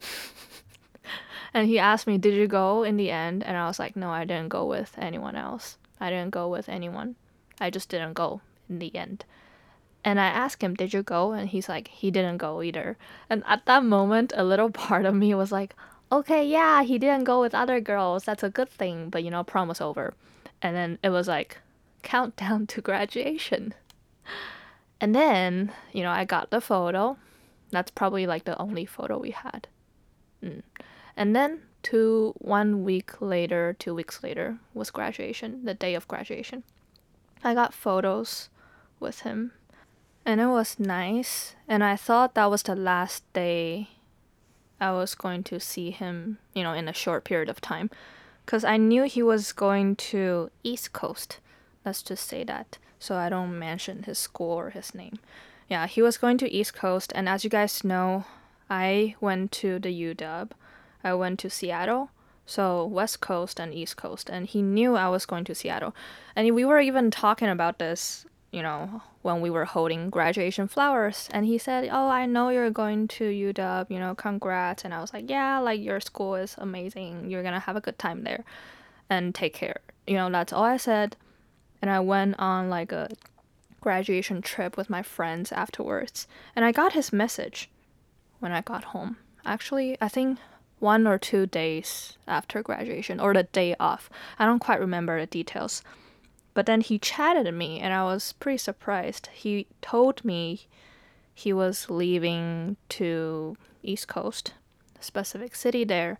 and 1.54 1.66
he 1.66 1.78
asked 1.78 2.06
me, 2.06 2.18
"Did 2.18 2.34
you 2.34 2.46
go 2.46 2.82
in 2.82 2.98
the 2.98 3.10
end?" 3.10 3.42
And 3.42 3.56
I 3.56 3.66
was 3.68 3.78
like, 3.78 3.96
"No, 3.96 4.10
I 4.10 4.26
didn't 4.26 4.50
go 4.50 4.66
with 4.66 4.92
anyone 4.98 5.34
else. 5.34 5.78
I 5.98 6.10
didn't 6.10 6.32
go 6.32 6.46
with 6.46 6.68
anyone." 6.68 7.16
I 7.58 7.70
just 7.70 7.88
didn't 7.88 8.12
go 8.12 8.42
in 8.68 8.80
the 8.80 8.94
end. 8.94 9.24
And 10.04 10.20
I 10.20 10.26
asked 10.26 10.62
him, 10.62 10.74
Did 10.74 10.92
you 10.92 11.02
go? 11.02 11.32
And 11.32 11.48
he's 11.48 11.70
like, 11.70 11.88
He 11.88 12.10
didn't 12.10 12.36
go 12.36 12.62
either. 12.62 12.96
And 13.28 13.42
at 13.46 13.64
that 13.64 13.82
moment, 13.82 14.32
a 14.36 14.44
little 14.44 14.70
part 14.86 15.06
of 15.06 15.14
me 15.14 15.34
was 15.34 15.50
like, 15.50 15.74
Okay, 16.10 16.46
yeah, 16.46 16.82
he 16.82 16.98
didn't 16.98 17.24
go 17.24 17.40
with 17.40 17.54
other 17.54 17.80
girls. 17.80 18.24
That's 18.24 18.42
a 18.42 18.50
good 18.50 18.70
thing. 18.70 19.10
But 19.10 19.24
you 19.24 19.30
know, 19.30 19.44
prom 19.44 19.68
was 19.68 19.80
over. 19.80 20.14
And 20.62 20.74
then 20.74 20.98
it 21.02 21.10
was 21.10 21.28
like, 21.28 21.58
Countdown 22.02 22.66
to 22.68 22.80
graduation. 22.80 23.74
And 25.00 25.14
then, 25.14 25.72
you 25.92 26.02
know, 26.02 26.10
I 26.10 26.24
got 26.24 26.50
the 26.50 26.60
photo. 26.60 27.16
That's 27.70 27.90
probably 27.90 28.26
like 28.26 28.44
the 28.44 28.58
only 28.58 28.84
photo 28.84 29.18
we 29.18 29.30
had. 29.30 29.68
Mm. 30.42 30.62
And 31.16 31.36
then 31.36 31.60
two, 31.82 32.34
one 32.38 32.84
week 32.84 33.20
later, 33.20 33.76
two 33.78 33.94
weeks 33.94 34.22
later 34.22 34.58
was 34.74 34.90
graduation, 34.90 35.64
the 35.64 35.74
day 35.74 35.94
of 35.94 36.08
graduation. 36.08 36.64
I 37.44 37.54
got 37.54 37.74
photos 37.74 38.48
with 38.98 39.20
him 39.20 39.52
and 40.24 40.40
it 40.40 40.46
was 40.46 40.78
nice. 40.78 41.54
And 41.66 41.82
I 41.82 41.96
thought 41.96 42.34
that 42.34 42.50
was 42.50 42.62
the 42.62 42.76
last 42.76 43.30
day 43.32 43.88
I 44.80 44.92
was 44.92 45.14
going 45.14 45.42
to 45.44 45.60
see 45.60 45.90
him, 45.90 46.38
you 46.54 46.62
know, 46.62 46.72
in 46.72 46.88
a 46.88 46.92
short 46.92 47.24
period 47.24 47.48
of 47.48 47.60
time. 47.60 47.90
Because 48.44 48.64
I 48.64 48.76
knew 48.76 49.04
he 49.04 49.22
was 49.22 49.52
going 49.52 49.96
to 49.96 50.50
East 50.62 50.92
Coast. 50.92 51.38
Let's 51.84 52.02
just 52.02 52.26
say 52.26 52.44
that. 52.44 52.78
So 52.98 53.16
I 53.16 53.28
don't 53.28 53.58
mention 53.58 54.04
his 54.04 54.18
school 54.18 54.52
or 54.52 54.70
his 54.70 54.94
name. 54.94 55.18
Yeah, 55.68 55.86
he 55.86 56.00
was 56.00 56.16
going 56.16 56.38
to 56.38 56.50
East 56.50 56.74
Coast. 56.74 57.12
And 57.14 57.28
as 57.28 57.44
you 57.44 57.50
guys 57.50 57.84
know, 57.84 58.24
I 58.70 59.16
went 59.20 59.52
to 59.52 59.78
the 59.78 60.14
UW. 60.14 60.50
I 61.04 61.14
went 61.14 61.38
to 61.40 61.50
Seattle 61.50 62.10
so 62.48 62.86
West 62.86 63.20
Coast 63.20 63.60
and 63.60 63.74
East 63.74 63.98
Coast, 63.98 64.30
and 64.30 64.46
he 64.46 64.62
knew 64.62 64.96
I 64.96 65.10
was 65.10 65.26
going 65.26 65.44
to 65.44 65.54
Seattle, 65.54 65.94
and 66.34 66.54
we 66.54 66.64
were 66.64 66.80
even 66.80 67.10
talking 67.10 67.48
about 67.48 67.78
this, 67.78 68.24
you 68.50 68.62
know, 68.62 69.02
when 69.22 69.40
we 69.40 69.50
were 69.50 69.66
holding 69.66 70.10
graduation 70.10 70.68
flowers, 70.68 71.28
and 71.32 71.44
he 71.44 71.58
said, 71.58 71.88
"Oh, 71.92 72.08
I 72.08 72.26
know 72.26 72.48
you're 72.48 72.70
going 72.70 73.08
to 73.08 73.24
UW, 73.24 73.86
you 73.90 73.98
know, 73.98 74.14
congrats," 74.14 74.84
and 74.84 74.94
I 74.94 75.00
was 75.00 75.12
like, 75.12 75.28
"Yeah, 75.28 75.58
like 75.58 75.80
your 75.80 76.00
school 76.00 76.34
is 76.34 76.54
amazing. 76.58 77.30
You're 77.30 77.42
gonna 77.42 77.60
have 77.60 77.76
a 77.76 77.80
good 77.80 77.98
time 77.98 78.24
there, 78.24 78.44
and 79.10 79.34
take 79.34 79.54
care." 79.54 79.80
You 80.06 80.14
know, 80.14 80.30
that's 80.30 80.52
all 80.52 80.64
I 80.64 80.78
said, 80.78 81.16
and 81.82 81.90
I 81.90 82.00
went 82.00 82.36
on 82.38 82.70
like 82.70 82.92
a 82.92 83.10
graduation 83.80 84.42
trip 84.42 84.76
with 84.76 84.90
my 84.90 85.02
friends 85.02 85.52
afterwards, 85.52 86.26
and 86.56 86.64
I 86.64 86.72
got 86.72 86.94
his 86.94 87.12
message 87.12 87.70
when 88.40 88.52
I 88.52 88.62
got 88.62 88.84
home. 88.84 89.18
Actually, 89.44 89.96
I 90.00 90.08
think 90.08 90.38
one 90.78 91.06
or 91.06 91.18
two 91.18 91.46
days 91.46 92.16
after 92.26 92.62
graduation 92.62 93.20
or 93.20 93.34
the 93.34 93.42
day 93.42 93.74
off. 93.80 94.08
I 94.38 94.46
don't 94.46 94.58
quite 94.58 94.80
remember 94.80 95.18
the 95.20 95.26
details. 95.26 95.82
But 96.58 96.66
then 96.66 96.80
he 96.80 96.98
chatted 96.98 97.54
me 97.54 97.78
and 97.78 97.94
I 97.94 98.02
was 98.02 98.32
pretty 98.32 98.58
surprised. 98.58 99.28
He 99.32 99.68
told 99.80 100.24
me 100.24 100.66
he 101.32 101.52
was 101.52 101.88
leaving 101.88 102.76
to 102.88 103.56
East 103.84 104.08
Coast, 104.08 104.54
a 104.98 105.04
specific 105.04 105.54
city 105.54 105.84
there, 105.84 106.18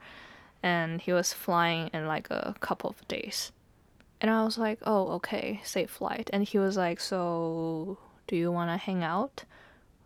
and 0.62 1.00
he 1.00 1.12
was 1.12 1.32
flying 1.32 1.90
in 1.92 2.06
like 2.06 2.30
a 2.30 2.54
couple 2.60 2.88
of 2.88 3.08
days. 3.08 3.50
And 4.20 4.30
I 4.30 4.44
was 4.44 4.56
like, 4.56 4.78
"Oh, 4.86 5.08
okay, 5.14 5.60
safe 5.64 5.90
flight." 5.90 6.30
And 6.32 6.44
he 6.44 6.56
was 6.56 6.76
like, 6.76 7.00
"So, 7.00 7.98
do 8.28 8.36
you 8.36 8.52
want 8.52 8.70
to 8.70 8.76
hang 8.76 9.02
out? 9.02 9.42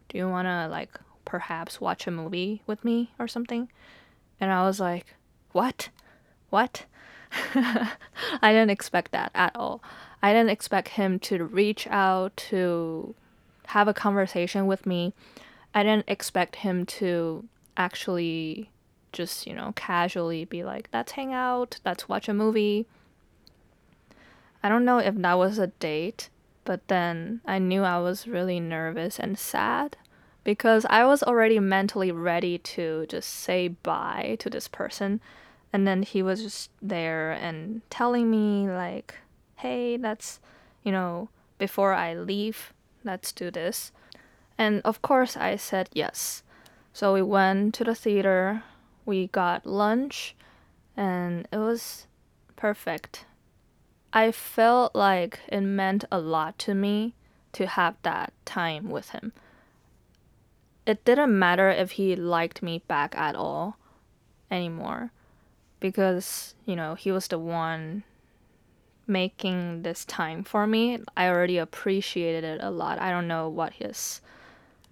Do 0.09 0.17
you 0.17 0.31
want 0.31 0.47
to 0.47 0.67
like 0.67 0.99
perhaps 1.27 1.79
watch 1.79 2.07
a 2.07 2.11
movie 2.11 2.62
with 2.67 2.87
me 2.87 3.12
or 3.19 3.29
something?" 3.29 3.71
And 4.41 4.51
I 4.51 4.65
was 4.65 4.81
like, 4.81 5.15
what? 5.53 5.91
What? 6.49 6.87
I 7.55 8.53
didn't 8.53 8.71
expect 8.71 9.12
that 9.12 9.31
at 9.35 9.55
all. 9.55 9.83
I 10.23 10.33
didn't 10.33 10.50
expect 10.50 10.88
him 10.88 11.19
to 11.21 11.45
reach 11.45 11.87
out 11.88 12.37
to 12.49 13.14
have 13.67 13.88
a 13.88 13.95
conversation 13.95 14.67
with 14.67 14.87
me. 14.87 15.12
I 15.75 15.83
didn't 15.83 16.09
expect 16.09 16.57
him 16.57 16.87
to 16.87 17.45
actually 17.76 18.71
just, 19.12 19.47
you 19.47 19.55
know, 19.55 19.73
casually 19.75 20.45
be 20.45 20.62
like, 20.62 20.88
let's 20.93 21.12
hang 21.12 21.33
out, 21.33 21.81
let's 21.85 22.09
watch 22.09 22.29
a 22.29 22.35
movie. 22.35 22.87
I 24.62 24.69
don't 24.69 24.85
know 24.85 24.99
if 24.99 25.17
that 25.17 25.38
was 25.38 25.59
a 25.59 25.67
date, 25.67 26.29
but 26.64 26.87
then 26.88 27.41
I 27.45 27.59
knew 27.59 27.83
I 27.83 27.99
was 27.99 28.29
really 28.29 28.61
nervous 28.61 29.19
and 29.19 29.38
sad 29.38 29.97
because 30.45 30.87
I 30.88 31.05
was 31.05 31.23
already 31.23 31.59
mentally 31.59 32.12
ready 32.12 32.59
to 32.59 33.07
just 33.09 33.29
say 33.29 33.69
bye 33.69 34.37
to 34.41 34.49
this 34.49 34.69
person. 34.69 35.21
And 35.73 35.87
then 35.87 36.02
he 36.02 36.23
was 36.23 36.43
just 36.43 36.71
there 36.81 37.33
and 37.33 37.81
telling 37.88 38.31
me, 38.31 38.69
like, 38.69 39.14
hey, 39.62 39.97
let's, 39.97 40.40
you 40.83 40.92
know, 40.92 41.28
before 41.59 41.95
I 41.95 42.14
leave, 42.14 42.73
let's 43.04 43.33
do 43.33 43.50
this. 43.50 43.92
And 44.59 44.83
of 44.85 45.02
course, 45.02 45.37
I 45.37 45.57
said 45.57 45.88
yes. 45.92 46.42
So 46.92 47.14
we 47.14 47.23
went 47.23 47.75
to 47.75 47.85
the 47.85 47.95
theater, 47.95 48.62
we 49.07 49.28
got 49.28 49.64
lunch, 49.64 50.35
and 50.97 51.49
it 51.50 51.59
was 51.59 52.07
perfect. 52.57 53.25
I 54.12 54.31
felt 54.31 54.95
like 54.95 55.40
it 55.49 55.62
meant 55.62 56.04
a 56.12 56.19
lot 56.19 56.59
to 56.61 56.75
me 56.75 57.14
to 57.52 57.66
have 57.66 57.97
that 58.02 58.33
time 58.45 58.90
with 58.90 59.11
him 59.11 59.33
it 60.87 61.04
didn't 61.04 61.38
matter 61.38 61.71
if 61.71 61.92
he 61.92 62.16
liked 62.16 62.62
me 62.62 62.83
back 62.88 63.16
at 63.16 63.37
all 63.37 63.76
anymore 64.50 65.11
because 65.81 66.54
you 66.66 66.76
know 66.76 66.95
he 66.95 67.11
was 67.12 67.28
the 67.28 67.38
one 67.38 68.02
making 69.12 69.83
this 69.83 70.04
time 70.04 70.42
for 70.42 70.66
me 70.66 70.99
i 71.16 71.28
already 71.28 71.59
appreciated 71.59 72.45
it 72.45 72.61
a 72.62 72.71
lot. 72.71 72.99
I 72.99 73.11
don't 73.11 73.28
know 73.28 73.49
what 73.49 73.75
his 73.75 74.21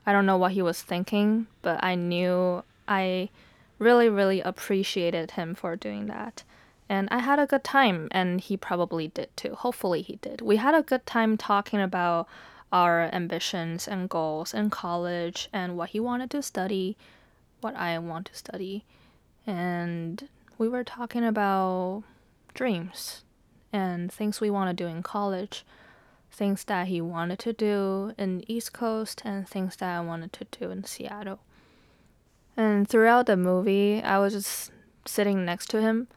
i 0.06 0.12
don't 0.12 0.26
know 0.26 0.36
what 0.36 0.52
he 0.52 0.62
was 0.62 0.82
thinking 0.82 1.46
but 1.62 1.82
i 1.82 1.94
knew 1.94 2.62
i 2.86 3.28
really 3.78 4.08
really 4.08 4.40
appreciated 4.40 5.32
him 5.32 5.54
for 5.54 5.74
doing 5.74 6.06
that. 6.06 6.44
And 6.88 7.08
i 7.10 7.18
had 7.18 7.38
a 7.38 7.46
good 7.46 7.64
time 7.64 8.08
and 8.10 8.40
he 8.40 8.56
probably 8.56 9.08
did 9.08 9.34
too. 9.36 9.54
Hopefully 9.54 10.02
he 10.02 10.16
did. 10.16 10.40
We 10.40 10.56
had 10.56 10.74
a 10.74 10.82
good 10.82 11.06
time 11.06 11.36
talking 11.36 11.80
about 11.80 12.28
our 12.72 13.08
ambitions 13.12 13.88
and 13.88 14.08
goals 14.08 14.54
in 14.54 14.70
college 14.70 15.48
and 15.52 15.76
what 15.76 15.90
he 15.90 16.00
wanted 16.00 16.30
to 16.30 16.42
study, 16.42 16.96
what 17.60 17.74
I 17.74 17.98
want 17.98 18.26
to 18.26 18.34
study. 18.34 18.84
And 19.46 20.28
we 20.58 20.68
were 20.68 20.84
talking 20.84 21.24
about 21.24 22.02
dreams 22.54 23.22
and 23.72 24.12
things 24.12 24.40
we 24.40 24.50
want 24.50 24.76
to 24.76 24.84
do 24.84 24.88
in 24.88 25.02
college, 25.02 25.64
things 26.30 26.64
that 26.64 26.88
he 26.88 27.00
wanted 27.00 27.38
to 27.40 27.52
do 27.52 28.12
in 28.18 28.44
East 28.46 28.72
Coast 28.72 29.22
and 29.24 29.48
things 29.48 29.76
that 29.76 29.96
I 29.96 30.00
wanted 30.00 30.32
to 30.34 30.46
do 30.58 30.70
in 30.70 30.84
Seattle. 30.84 31.40
And 32.56 32.88
throughout 32.88 33.26
the 33.26 33.36
movie, 33.36 34.02
I 34.02 34.18
was 34.18 34.32
just 34.34 34.72
sitting 35.06 35.44
next 35.44 35.70
to 35.70 35.80
him 35.80 36.08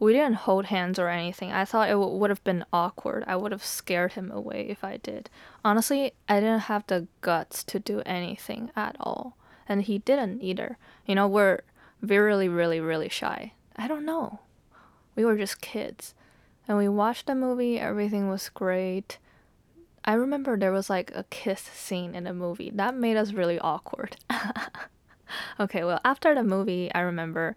we 0.00 0.14
didn't 0.14 0.36
hold 0.36 0.66
hands 0.66 0.98
or 0.98 1.08
anything. 1.08 1.52
I 1.52 1.66
thought 1.66 1.90
it 1.90 1.92
w- 1.92 2.16
would 2.16 2.30
have 2.30 2.42
been 2.42 2.64
awkward. 2.72 3.22
I 3.26 3.36
would 3.36 3.52
have 3.52 3.64
scared 3.64 4.14
him 4.14 4.30
away 4.32 4.66
if 4.68 4.82
I 4.82 4.96
did. 4.96 5.28
Honestly, 5.62 6.14
I 6.26 6.40
didn't 6.40 6.60
have 6.60 6.86
the 6.86 7.06
guts 7.20 7.62
to 7.64 7.78
do 7.78 8.02
anything 8.06 8.70
at 8.74 8.96
all. 8.98 9.36
And 9.68 9.82
he 9.82 9.98
didn't 9.98 10.42
either. 10.42 10.78
You 11.04 11.14
know, 11.14 11.28
we're 11.28 11.60
really, 12.00 12.48
really, 12.48 12.80
really 12.80 13.10
shy. 13.10 13.52
I 13.76 13.86
don't 13.86 14.06
know. 14.06 14.40
We 15.14 15.24
were 15.26 15.36
just 15.36 15.60
kids. 15.60 16.14
And 16.70 16.78
we 16.78 16.88
watched 16.88 17.26
the 17.26 17.34
movie, 17.34 17.80
everything 17.80 18.28
was 18.28 18.48
great. 18.48 19.18
I 20.04 20.12
remember 20.12 20.56
there 20.56 20.70
was 20.70 20.88
like 20.88 21.10
a 21.16 21.24
kiss 21.24 21.62
scene 21.62 22.14
in 22.14 22.22
the 22.22 22.32
movie. 22.32 22.70
That 22.72 22.94
made 22.94 23.16
us 23.16 23.32
really 23.32 23.58
awkward. 23.58 24.16
okay, 25.60 25.82
well, 25.82 26.00
after 26.04 26.32
the 26.32 26.44
movie, 26.44 26.88
I 26.94 27.00
remember 27.00 27.56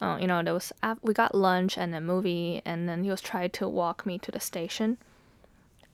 uh, 0.00 0.16
you 0.20 0.28
know, 0.28 0.44
there 0.44 0.54
was 0.54 0.72
we 1.02 1.12
got 1.12 1.34
lunch 1.34 1.76
and 1.76 1.92
a 1.92 2.00
movie, 2.00 2.62
and 2.64 2.88
then 2.88 3.02
he 3.02 3.10
was 3.10 3.20
trying 3.20 3.50
to 3.50 3.68
walk 3.68 4.06
me 4.06 4.16
to 4.20 4.30
the 4.30 4.38
station. 4.38 4.96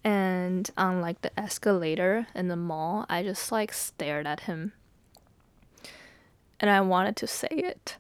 And 0.05 0.71
on 0.77 1.01
like 1.01 1.23
the 1.23 1.41
escalator 1.41 2.27
in 2.35 2.49
the 2.49 2.57
mall, 2.57 3.07
I 3.09 3.23
just 3.23 3.51
like 3.51 3.73
stared 3.73 4.27
at 4.27 4.41
him. 4.41 4.75
And 6.61 6.71
I 6.71 6.83
wanted 6.83 7.17
to 7.17 7.27
say 7.27 7.49
it. 7.51 7.97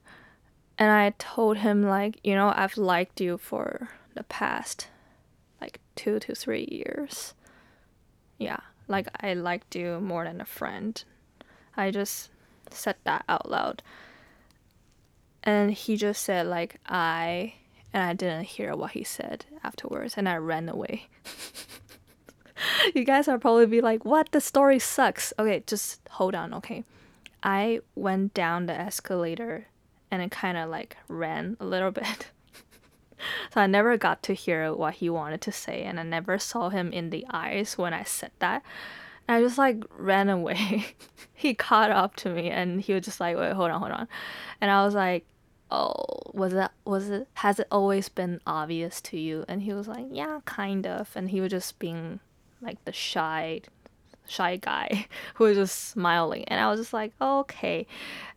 And 0.76 0.90
I 0.90 1.14
told 1.16 1.56
him 1.56 1.84
like, 1.84 2.20
you 2.22 2.34
know, 2.34 2.52
I've 2.54 2.76
liked 2.76 3.18
you 3.18 3.38
for 3.38 3.88
the 4.18 4.24
past 4.24 4.88
like 5.60 5.80
2 5.96 6.18
to 6.20 6.34
3 6.34 6.68
years. 6.70 7.34
Yeah, 8.38 8.60
like 8.88 9.08
I 9.20 9.34
liked 9.34 9.74
you 9.74 10.00
more 10.00 10.24
than 10.24 10.40
a 10.40 10.44
friend. 10.44 11.02
I 11.76 11.90
just 11.90 12.30
said 12.70 12.96
that 13.04 13.24
out 13.28 13.48
loud. 13.50 13.82
And 15.42 15.72
he 15.72 15.96
just 15.96 16.22
said 16.22 16.46
like 16.46 16.76
I 16.86 17.54
and 17.92 18.02
I 18.02 18.12
didn't 18.12 18.44
hear 18.44 18.76
what 18.76 18.90
he 18.92 19.04
said 19.04 19.46
afterwards 19.64 20.14
and 20.16 20.28
I 20.28 20.36
ran 20.36 20.68
away. 20.68 21.08
you 22.94 23.04
guys 23.04 23.28
are 23.28 23.38
probably 23.38 23.66
be 23.66 23.80
like, 23.80 24.04
"What? 24.04 24.32
The 24.32 24.40
story 24.40 24.78
sucks." 24.78 25.32
Okay, 25.38 25.62
just 25.66 26.00
hold 26.10 26.34
on, 26.34 26.52
okay? 26.54 26.84
I 27.42 27.80
went 27.94 28.34
down 28.34 28.66
the 28.66 28.74
escalator 28.74 29.68
and 30.10 30.22
it 30.22 30.30
kind 30.30 30.58
of 30.58 30.68
like 30.68 30.96
ran 31.08 31.56
a 31.60 31.64
little 31.64 31.90
bit. 32.02 32.30
so 33.54 33.60
I 33.60 33.66
never 33.66 33.96
got 33.96 34.22
to 34.24 34.34
hear 34.34 34.72
what 34.72 34.94
he 34.94 35.10
wanted 35.10 35.40
to 35.42 35.52
say 35.52 35.82
and 35.82 35.98
I 35.98 36.02
never 36.02 36.38
saw 36.38 36.68
him 36.68 36.92
in 36.92 37.10
the 37.10 37.26
eyes 37.30 37.78
when 37.78 37.94
I 37.94 38.04
said 38.04 38.32
that. 38.38 38.62
And 39.26 39.36
I 39.36 39.40
just 39.42 39.58
like 39.58 39.84
ran 39.96 40.28
away. 40.28 40.86
he 41.34 41.54
caught 41.54 41.90
up 41.90 42.16
to 42.16 42.30
me 42.30 42.50
and 42.50 42.80
he 42.80 42.94
was 42.94 43.04
just 43.04 43.20
like, 43.20 43.36
"Wait, 43.36 43.52
hold 43.52 43.70
on, 43.70 43.80
hold 43.80 43.92
on." 43.92 44.08
And 44.60 44.70
I 44.70 44.84
was 44.84 44.94
like, 44.94 45.26
"Oh, 45.70 46.22
was 46.32 46.54
that 46.54 46.72
was 46.86 47.10
it 47.10 47.28
has 47.34 47.60
it 47.60 47.68
always 47.70 48.08
been 48.08 48.40
obvious 48.46 49.02
to 49.02 49.18
you?" 49.18 49.44
And 49.46 49.62
he 49.62 49.74
was 49.74 49.86
like, 49.86 50.06
"Yeah, 50.10 50.40
kind 50.46 50.86
of." 50.86 51.10
And 51.14 51.28
he 51.28 51.42
was 51.42 51.50
just 51.50 51.78
being 51.78 52.20
like 52.62 52.82
the 52.84 52.92
shy 52.92 53.60
shy 54.26 54.56
guy 54.56 55.06
who 55.34 55.44
was 55.44 55.56
just 55.56 55.88
smiling 55.88 56.44
and 56.44 56.60
i 56.60 56.68
was 56.68 56.78
just 56.78 56.92
like 56.92 57.12
okay 57.20 57.86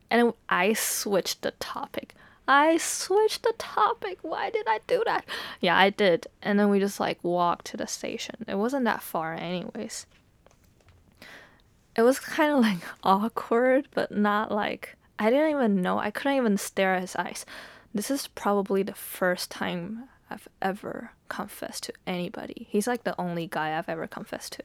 and 0.09 0.33
i 0.49 0.73
switched 0.73 1.41
the 1.41 1.51
topic 1.51 2.15
i 2.47 2.77
switched 2.77 3.43
the 3.43 3.53
topic 3.57 4.19
why 4.21 4.49
did 4.49 4.65
i 4.67 4.79
do 4.87 5.01
that 5.05 5.25
yeah 5.59 5.77
i 5.77 5.89
did 5.89 6.27
and 6.41 6.59
then 6.59 6.69
we 6.69 6.79
just 6.79 6.99
like 6.99 7.23
walked 7.23 7.65
to 7.65 7.77
the 7.77 7.87
station 7.87 8.35
it 8.47 8.55
wasn't 8.55 8.83
that 8.83 9.01
far 9.01 9.33
anyways 9.33 10.05
it 11.95 12.01
was 12.01 12.19
kind 12.19 12.53
of 12.53 12.59
like 12.61 12.79
awkward 13.03 13.87
but 13.93 14.11
not 14.11 14.51
like 14.51 14.95
i 15.19 15.29
didn't 15.29 15.51
even 15.51 15.81
know 15.81 15.99
i 15.99 16.11
couldn't 16.11 16.37
even 16.37 16.57
stare 16.57 16.95
at 16.95 17.01
his 17.01 17.15
eyes 17.15 17.45
this 17.93 18.09
is 18.09 18.27
probably 18.27 18.83
the 18.83 18.93
first 18.93 19.51
time 19.51 20.07
I've 20.31 20.47
ever 20.61 21.11
confessed 21.27 21.83
to 21.83 21.93
anybody. 22.07 22.67
He's 22.69 22.87
like 22.87 23.03
the 23.03 23.19
only 23.19 23.47
guy 23.47 23.77
I've 23.77 23.89
ever 23.89 24.07
confessed 24.07 24.53
to. 24.53 24.63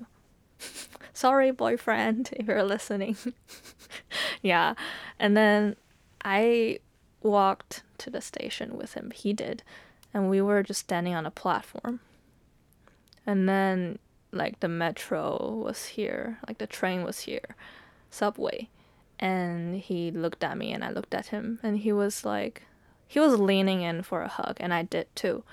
Sorry, 1.13 1.51
boyfriend, 1.51 2.31
if 2.37 2.47
you're 2.47 2.63
listening. 2.63 3.17
yeah. 4.43 4.75
And 5.19 5.37
then 5.37 5.77
I 6.25 6.79
walked 7.27 7.83
to 7.99 8.11
the 8.11 8.21
station 8.21 8.77
with 8.77 8.95
him. 8.95 9.11
He 9.15 9.33
did. 9.33 9.63
And 10.15 10.31
we 10.31 10.41
were 10.41 10.63
just 10.63 10.81
standing 10.81 11.15
on 11.15 11.27
a 11.27 11.31
platform. 11.31 12.01
And 13.27 13.49
then, 13.49 13.99
like, 14.33 14.61
the 14.61 14.69
metro 14.69 15.63
was 15.65 15.87
here, 15.87 16.39
like, 16.47 16.59
the 16.59 16.67
train 16.67 17.03
was 17.03 17.21
here, 17.21 17.57
subway. 18.11 18.69
And 19.19 19.77
he 19.77 20.11
looked 20.11 20.45
at 20.45 20.57
me, 20.57 20.73
and 20.73 20.85
I 20.85 20.91
looked 20.91 21.15
at 21.15 21.27
him, 21.27 21.59
and 21.63 21.79
he 21.79 21.93
was 21.93 22.25
like, 22.25 22.63
he 23.09 23.21
was 23.21 23.39
leaning 23.39 23.83
in 23.83 24.03
for 24.03 24.23
a 24.23 24.29
hug, 24.29 24.57
and 24.61 24.75
I 24.75 24.83
did 24.83 25.15
too. 25.15 25.45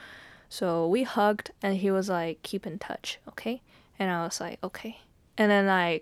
So 0.49 0.87
we 0.87 1.03
hugged, 1.03 1.51
and 1.61 1.77
he 1.77 1.91
was 1.91 2.09
like, 2.09 2.41
"Keep 2.43 2.65
in 2.65 2.79
touch, 2.79 3.19
okay?" 3.27 3.61
And 3.99 4.11
I 4.11 4.23
was 4.23 4.39
like, 4.39 4.59
"Okay." 4.63 4.99
And 5.37 5.49
then 5.51 5.69
I, 5.69 6.01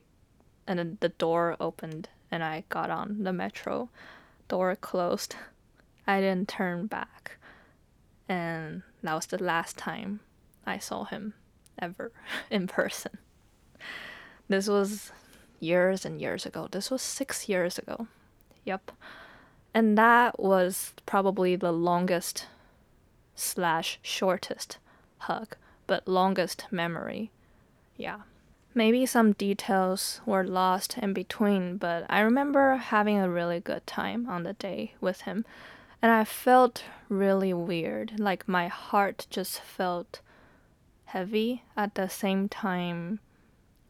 and 0.68 0.80
then 0.80 0.98
the 1.00 1.10
door 1.10 1.56
opened, 1.60 2.10
and 2.30 2.44
I 2.44 2.64
got 2.70 2.90
on 2.90 3.24
the 3.24 3.34
metro. 3.34 3.90
Door 4.48 4.78
closed. 4.78 5.36
I 6.12 6.20
didn't 6.20 6.50
turn 6.50 6.88
back, 6.88 7.38
and 8.28 8.82
that 9.02 9.14
was 9.14 9.28
the 9.28 9.42
last 9.42 9.78
time 9.78 10.20
I 10.66 10.78
saw 10.78 11.06
him 11.06 11.36
ever 11.80 12.12
in 12.52 12.68
person. 12.68 13.18
This 14.50 14.68
was 14.68 15.14
years 15.62 16.04
and 16.04 16.20
years 16.20 16.46
ago. 16.46 16.68
This 16.70 16.92
was 16.92 17.02
six 17.02 17.48
years 17.48 17.78
ago. 17.78 18.08
Yep. 18.66 18.92
And 19.74 19.98
that 19.98 20.38
was 20.38 20.92
probably 21.06 21.56
the 21.56 21.72
longest 21.72 22.48
slash 23.34 23.98
shortest 24.02 24.80
hug, 25.20 25.56
but 25.88 26.10
longest 26.10 26.66
memory. 26.72 27.32
Yeah. 27.96 28.24
Maybe 28.74 29.06
some 29.06 29.32
details 29.32 30.20
were 30.26 30.44
lost 30.44 30.98
in 30.98 31.14
between, 31.14 31.78
but 31.78 32.06
I 32.10 32.20
remember 32.20 32.76
having 32.76 33.18
a 33.18 33.30
really 33.30 33.62
good 33.62 33.88
time 33.88 34.28
on 34.28 34.44
the 34.44 34.54
day 34.54 34.96
with 35.00 35.22
him. 35.22 35.46
And 36.02 36.12
I 36.12 36.24
felt 36.24 36.84
really 37.10 37.54
weird. 37.54 38.20
Like 38.20 38.48
my 38.48 38.68
heart 38.68 39.28
just 39.30 39.62
felt 39.62 40.22
heavy 41.06 41.64
at 41.76 41.96
the 41.96 42.08
same 42.08 42.50
time 42.50 43.20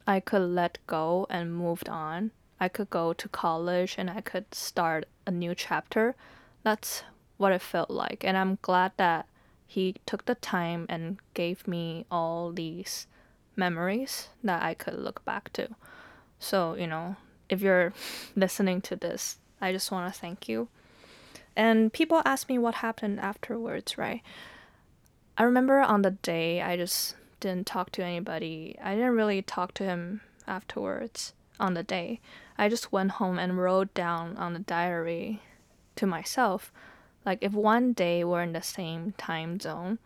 I 0.07 0.19
could 0.19 0.41
let 0.41 0.79
go 0.87 1.27
and 1.29 1.55
moved 1.55 1.87
on. 1.87 2.31
I 2.59 2.67
could 2.67 2.89
go 2.89 3.13
to 3.13 3.29
college 3.29 3.95
and 3.97 4.09
I 4.09 4.21
could 4.21 4.53
start 4.53 5.05
a 5.25 5.31
new 5.31 5.55
chapter. 5.55 6.15
That's 6.63 7.03
what 7.37 7.51
it 7.51 7.61
felt 7.61 7.89
like. 7.89 8.23
And 8.23 8.37
I'm 8.37 8.57
glad 8.61 8.91
that 8.97 9.25
he 9.65 9.95
took 10.05 10.25
the 10.25 10.35
time 10.35 10.85
and 10.89 11.17
gave 11.33 11.67
me 11.67 12.05
all 12.11 12.51
these 12.51 13.07
memories 13.55 14.29
that 14.43 14.61
I 14.61 14.73
could 14.73 14.95
look 14.95 15.23
back 15.23 15.53
to. 15.53 15.69
So, 16.39 16.75
you 16.75 16.87
know, 16.87 17.15
if 17.49 17.61
you're 17.61 17.93
listening 18.35 18.81
to 18.81 18.95
this, 18.95 19.37
I 19.61 19.71
just 19.71 19.91
want 19.91 20.13
to 20.13 20.19
thank 20.19 20.49
you. 20.49 20.67
And 21.55 21.91
people 21.91 22.21
ask 22.25 22.47
me 22.49 22.57
what 22.57 22.75
happened 22.75 23.19
afterwards, 23.19 23.97
right? 23.97 24.21
I 25.37 25.43
remember 25.43 25.79
on 25.79 26.01
the 26.01 26.11
day 26.11 26.61
I 26.61 26.77
just 26.77 27.15
didn't 27.39 27.67
talk 27.67 27.91
to 27.93 28.03
anybody. 28.03 28.77
I 28.81 28.95
didn't 28.95 29.15
really 29.15 29.41
talk 29.41 29.73
to 29.75 29.83
him 29.83 30.21
afterwards 30.47 31.33
on 31.59 31.73
the 31.73 31.83
day. 31.83 32.19
I 32.57 32.69
just 32.69 32.91
went 32.91 33.11
home 33.11 33.39
and 33.39 33.57
wrote 33.57 33.93
down 33.93 34.37
on 34.37 34.53
the 34.53 34.59
diary 34.59 35.41
to 35.95 36.05
myself 36.05 36.71
like 37.25 37.39
if 37.41 37.53
one 37.53 37.93
day 37.93 38.23
we're 38.23 38.41
in 38.41 38.53
the 38.53 38.61
same 38.61 39.13
time 39.13 39.59
zone, 39.59 39.99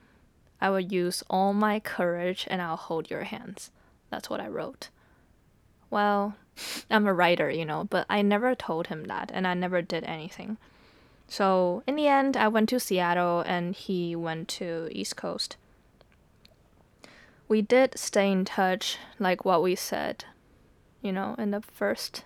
I 0.60 0.70
would 0.70 0.92
use 0.92 1.24
all 1.30 1.54
my 1.54 1.80
courage 1.80 2.46
and 2.50 2.62
I'll 2.62 2.76
hold 2.76 3.10
your 3.10 3.24
hands. 3.24 3.72
That's 4.10 4.30
what 4.30 4.42
I 4.42 4.48
wrote. 4.48 4.90
Well, 5.90 6.36
I'm 6.90 7.08
a 7.08 7.14
writer, 7.14 7.50
you 7.50 7.66
know, 7.66 7.86
but 7.86 8.06
I 8.10 8.22
never 8.22 8.56
told 8.56 8.88
him 8.88 9.06
that 9.06 9.32
and 9.34 9.48
I 9.48 9.54
never 9.54 9.82
did 9.82 10.04
anything. 10.04 10.58
So, 11.28 11.84
in 11.88 11.96
the 11.96 12.08
end, 12.08 12.38
I 12.38 12.48
went 12.48 12.70
to 12.70 12.80
Seattle 12.80 13.42
and 13.42 13.76
he 13.76 14.16
went 14.16 14.48
to 14.50 14.90
East 14.92 15.16
Coast. 15.16 15.58
We 17.48 17.62
did 17.62 17.98
stay 17.98 18.32
in 18.32 18.46
touch 18.46 18.98
like 19.20 19.46
what 19.46 19.62
we 19.62 19.76
said, 19.76 20.26
you 21.02 21.12
know, 21.12 21.36
in 21.38 21.52
the 21.52 21.62
first 21.62 22.26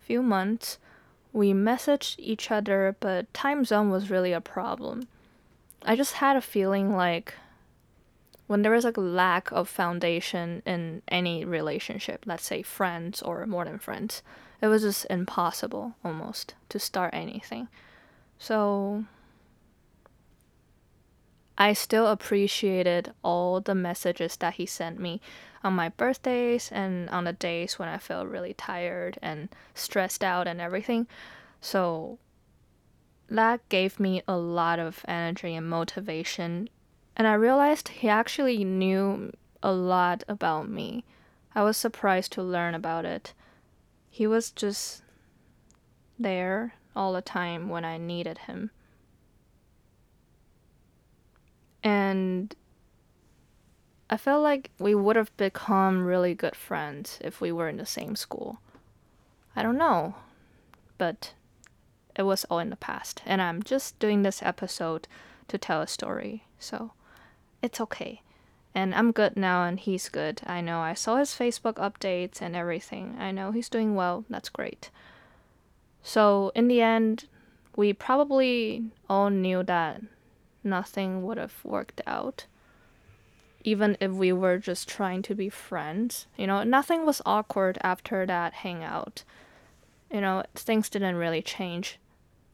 few 0.00 0.22
months 0.22 0.78
we 1.32 1.52
messaged 1.52 2.16
each 2.18 2.50
other, 2.50 2.96
but 3.00 3.32
time 3.34 3.64
zone 3.64 3.90
was 3.90 4.10
really 4.10 4.32
a 4.32 4.40
problem. 4.40 5.06
I 5.82 5.94
just 5.96 6.14
had 6.14 6.36
a 6.36 6.40
feeling 6.40 6.96
like 6.96 7.34
when 8.46 8.62
there 8.62 8.74
is 8.74 8.84
a 8.84 8.90
lack 8.92 9.52
of 9.52 9.68
foundation 9.68 10.62
in 10.64 11.02
any 11.08 11.44
relationship, 11.44 12.24
let's 12.26 12.46
say 12.46 12.62
friends 12.62 13.20
or 13.22 13.46
more 13.46 13.64
than 13.64 13.78
friends, 13.78 14.22
it 14.60 14.68
was 14.68 14.82
just 14.82 15.06
impossible 15.10 15.94
almost 16.02 16.54
to 16.70 16.78
start 16.78 17.14
anything. 17.14 17.68
So 18.38 19.04
I 21.60 21.72
still 21.72 22.06
appreciated 22.06 23.12
all 23.24 23.60
the 23.60 23.74
messages 23.74 24.36
that 24.36 24.54
he 24.54 24.66
sent 24.66 25.00
me 25.00 25.20
on 25.64 25.72
my 25.72 25.88
birthdays 25.88 26.70
and 26.70 27.10
on 27.10 27.24
the 27.24 27.32
days 27.32 27.78
when 27.78 27.88
I 27.88 27.98
felt 27.98 28.28
really 28.28 28.54
tired 28.54 29.18
and 29.20 29.48
stressed 29.74 30.22
out 30.22 30.46
and 30.46 30.60
everything. 30.60 31.08
So 31.60 32.18
that 33.28 33.68
gave 33.68 33.98
me 33.98 34.22
a 34.28 34.36
lot 34.36 34.78
of 34.78 35.04
energy 35.08 35.56
and 35.56 35.68
motivation. 35.68 36.68
And 37.16 37.26
I 37.26 37.34
realized 37.34 37.88
he 37.88 38.08
actually 38.08 38.62
knew 38.64 39.32
a 39.60 39.72
lot 39.72 40.22
about 40.28 40.68
me. 40.68 41.04
I 41.56 41.64
was 41.64 41.76
surprised 41.76 42.32
to 42.32 42.42
learn 42.42 42.76
about 42.76 43.04
it. 43.04 43.34
He 44.08 44.28
was 44.28 44.52
just 44.52 45.02
there 46.16 46.74
all 46.98 47.12
the 47.12 47.22
time 47.22 47.68
when 47.68 47.84
I 47.84 47.96
needed 47.96 48.38
him. 48.38 48.72
And 51.84 52.56
I 54.10 54.16
felt 54.16 54.42
like 54.42 54.72
we 54.80 54.96
would 54.96 55.14
have 55.14 55.34
become 55.36 56.04
really 56.04 56.34
good 56.34 56.56
friends 56.56 57.18
if 57.20 57.40
we 57.40 57.52
were 57.52 57.68
in 57.68 57.76
the 57.76 57.86
same 57.86 58.16
school. 58.16 58.58
I 59.54 59.62
don't 59.62 59.78
know, 59.78 60.16
but 60.98 61.34
it 62.16 62.22
was 62.22 62.44
all 62.46 62.58
in 62.58 62.70
the 62.70 62.76
past. 62.76 63.22
And 63.24 63.40
I'm 63.40 63.62
just 63.62 63.96
doing 64.00 64.22
this 64.22 64.42
episode 64.42 65.06
to 65.46 65.56
tell 65.56 65.80
a 65.80 65.86
story, 65.86 66.42
so 66.58 66.92
it's 67.62 67.80
okay. 67.80 68.22
And 68.74 68.92
I'm 68.92 69.12
good 69.12 69.36
now, 69.36 69.64
and 69.64 69.78
he's 69.78 70.08
good. 70.08 70.40
I 70.46 70.60
know 70.60 70.80
I 70.80 70.94
saw 70.94 71.16
his 71.16 71.30
Facebook 71.30 71.74
updates 71.74 72.42
and 72.42 72.56
everything. 72.56 73.16
I 73.20 73.30
know 73.30 73.52
he's 73.52 73.68
doing 73.68 73.94
well. 73.94 74.24
That's 74.28 74.48
great. 74.48 74.90
So, 76.08 76.52
in 76.54 76.68
the 76.68 76.80
end, 76.80 77.26
we 77.76 77.92
probably 77.92 78.84
all 79.10 79.28
knew 79.28 79.62
that 79.64 80.00
nothing 80.64 81.22
would 81.22 81.36
have 81.36 81.62
worked 81.62 82.00
out. 82.06 82.46
Even 83.62 83.94
if 84.00 84.12
we 84.12 84.32
were 84.32 84.56
just 84.56 84.88
trying 84.88 85.20
to 85.20 85.34
be 85.34 85.50
friends. 85.50 86.26
You 86.38 86.46
know, 86.46 86.62
nothing 86.62 87.04
was 87.04 87.20
awkward 87.26 87.76
after 87.82 88.24
that 88.24 88.54
hangout. 88.54 89.22
You 90.10 90.22
know, 90.22 90.44
things 90.54 90.88
didn't 90.88 91.16
really 91.16 91.42
change. 91.42 91.98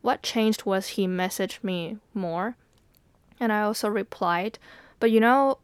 What 0.02 0.24
changed 0.24 0.64
was 0.64 0.88
he 0.88 1.06
messaged 1.06 1.62
me 1.62 1.98
more, 2.12 2.56
and 3.38 3.52
I 3.52 3.62
also 3.62 3.88
replied. 3.88 4.58
But 4.98 5.12
you 5.12 5.20
know, 5.20 5.58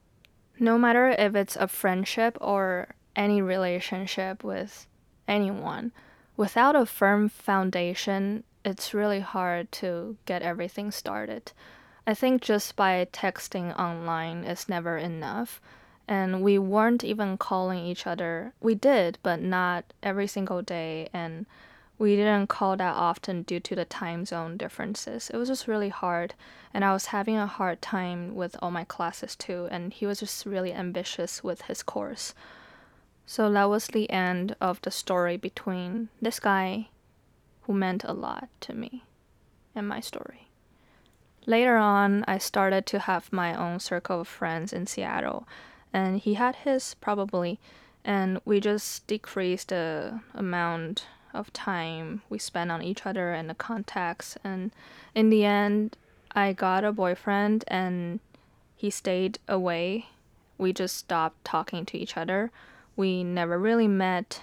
no 0.61 0.79
matter 0.79 1.09
if 1.09 1.35
it's 1.35 1.57
a 1.57 1.67
friendship 1.67 2.39
or 2.41 2.95
any 3.17 3.43
relationship 3.43 4.45
with 4.45 4.87
anyone, 5.27 5.91
without 6.41 6.75
a 6.75 6.87
firm 6.87 7.29
foundation, 7.29 8.43
it's 8.65 8.95
really 8.95 9.21
hard 9.21 9.71
to 9.71 10.17
get 10.25 10.41
everything 10.41 10.91
started. 10.91 11.53
I 12.07 12.15
think 12.15 12.41
just 12.41 12.77
by 12.77 13.07
texting 13.13 13.79
online 13.79 14.45
is 14.45 14.67
never 14.67 14.97
enough. 14.97 15.61
And 16.09 16.41
we 16.41 16.59
weren't 16.59 17.05
even 17.05 17.37
calling 17.37 17.85
each 17.85 18.07
other. 18.07 18.55
We 18.59 18.75
did, 18.75 19.19
but 19.23 19.43
not 19.43 19.85
every 20.03 20.27
single 20.27 20.63
day. 20.63 21.11
And 21.13 21.45
we 21.99 22.17
didn't 22.17 22.47
call 22.47 22.75
that 22.79 22.97
often 22.97 23.43
due 23.43 23.61
to 23.61 23.75
the 23.77 23.85
time 23.85 24.25
zone 24.25 24.57
differences. 24.57 25.29
It 25.29 25.37
was 25.37 25.49
just 25.49 25.69
really 25.69 25.91
hard. 25.91 26.33
And 26.73 26.87
I 26.87 26.95
was 26.95 27.13
having 27.13 27.37
a 27.37 27.47
hard 27.47 27.83
time 27.83 28.35
with 28.35 28.57
all 28.63 28.71
my 28.71 28.85
classes 28.85 29.37
too. 29.37 29.69
And 29.71 29.93
he 29.93 30.07
was 30.07 30.21
just 30.21 30.47
really 30.47 30.73
ambitious 30.73 31.45
with 31.45 31.61
his 31.69 31.83
course. 31.83 32.33
So 33.31 33.49
that 33.53 33.69
was 33.69 33.87
the 33.87 34.11
end 34.11 34.57
of 34.61 34.83
the 34.83 34.91
story 34.91 35.37
between 35.37 36.09
this 36.21 36.41
guy 36.41 36.89
who 37.63 37.73
meant 37.73 38.03
a 38.03 38.13
lot 38.13 38.49
to 38.63 38.75
me 38.75 39.05
and 39.73 39.87
my 39.87 40.01
story. 40.01 40.49
Later 41.47 41.77
on, 41.77 42.25
I 42.27 42.39
started 42.39 42.87
to 42.87 42.99
have 42.99 43.33
my 43.33 43.55
own 43.55 43.79
circle 43.79 44.23
of 44.23 44.27
friends 44.27 44.73
in 44.73 44.89
Seattle, 44.89 45.47
and 45.93 46.19
he 46.19 46.35
had 46.35 46.57
his 46.57 46.95
probably, 46.95 47.61
and 48.05 48.41
we 48.45 48.59
just 48.59 49.07
decreased 49.07 49.69
the 49.69 50.23
amount 50.35 51.07
of 51.33 51.53
time 51.53 52.23
we 52.29 52.39
spent 52.41 52.73
on 52.73 52.83
each 52.83 53.07
other 53.07 53.33
and 53.33 53.49
the 53.49 53.55
contacts. 53.55 54.37
And 54.43 54.73
in 55.15 55.31
the 55.31 55.45
end, 55.45 55.97
I 56.33 56.53
got 56.53 56.83
a 56.83 56.91
boyfriend, 56.91 57.63
and 57.69 58.19
he 58.75 58.91
stayed 58.91 59.39
away. 59.47 60.07
We 60.59 60.73
just 60.73 60.97
stopped 60.97 61.45
talking 61.45 61.87
to 61.87 61.97
each 61.97 62.17
other. 62.17 62.51
We 62.97 63.25
never 63.25 63.59
really 63.59 63.89
met. 63.89 64.43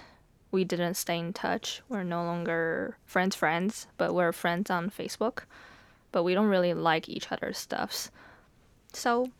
We 0.50 0.64
didn't 0.64 0.94
stay 0.94 1.18
in 1.18 1.32
touch. 1.32 1.82
We're 1.88 2.04
no 2.04 2.24
longer 2.24 2.96
friends, 3.04 3.36
friends, 3.36 3.86
but 3.96 4.14
we're 4.14 4.32
friends 4.32 4.70
on 4.70 4.90
Facebook 4.90 5.42
but 6.12 6.22
we 6.22 6.34
don't 6.34 6.48
really 6.48 6.74
like 6.74 7.08
each 7.08 7.30
other's 7.30 7.58
stuffs. 7.58 8.10
So 8.92 9.30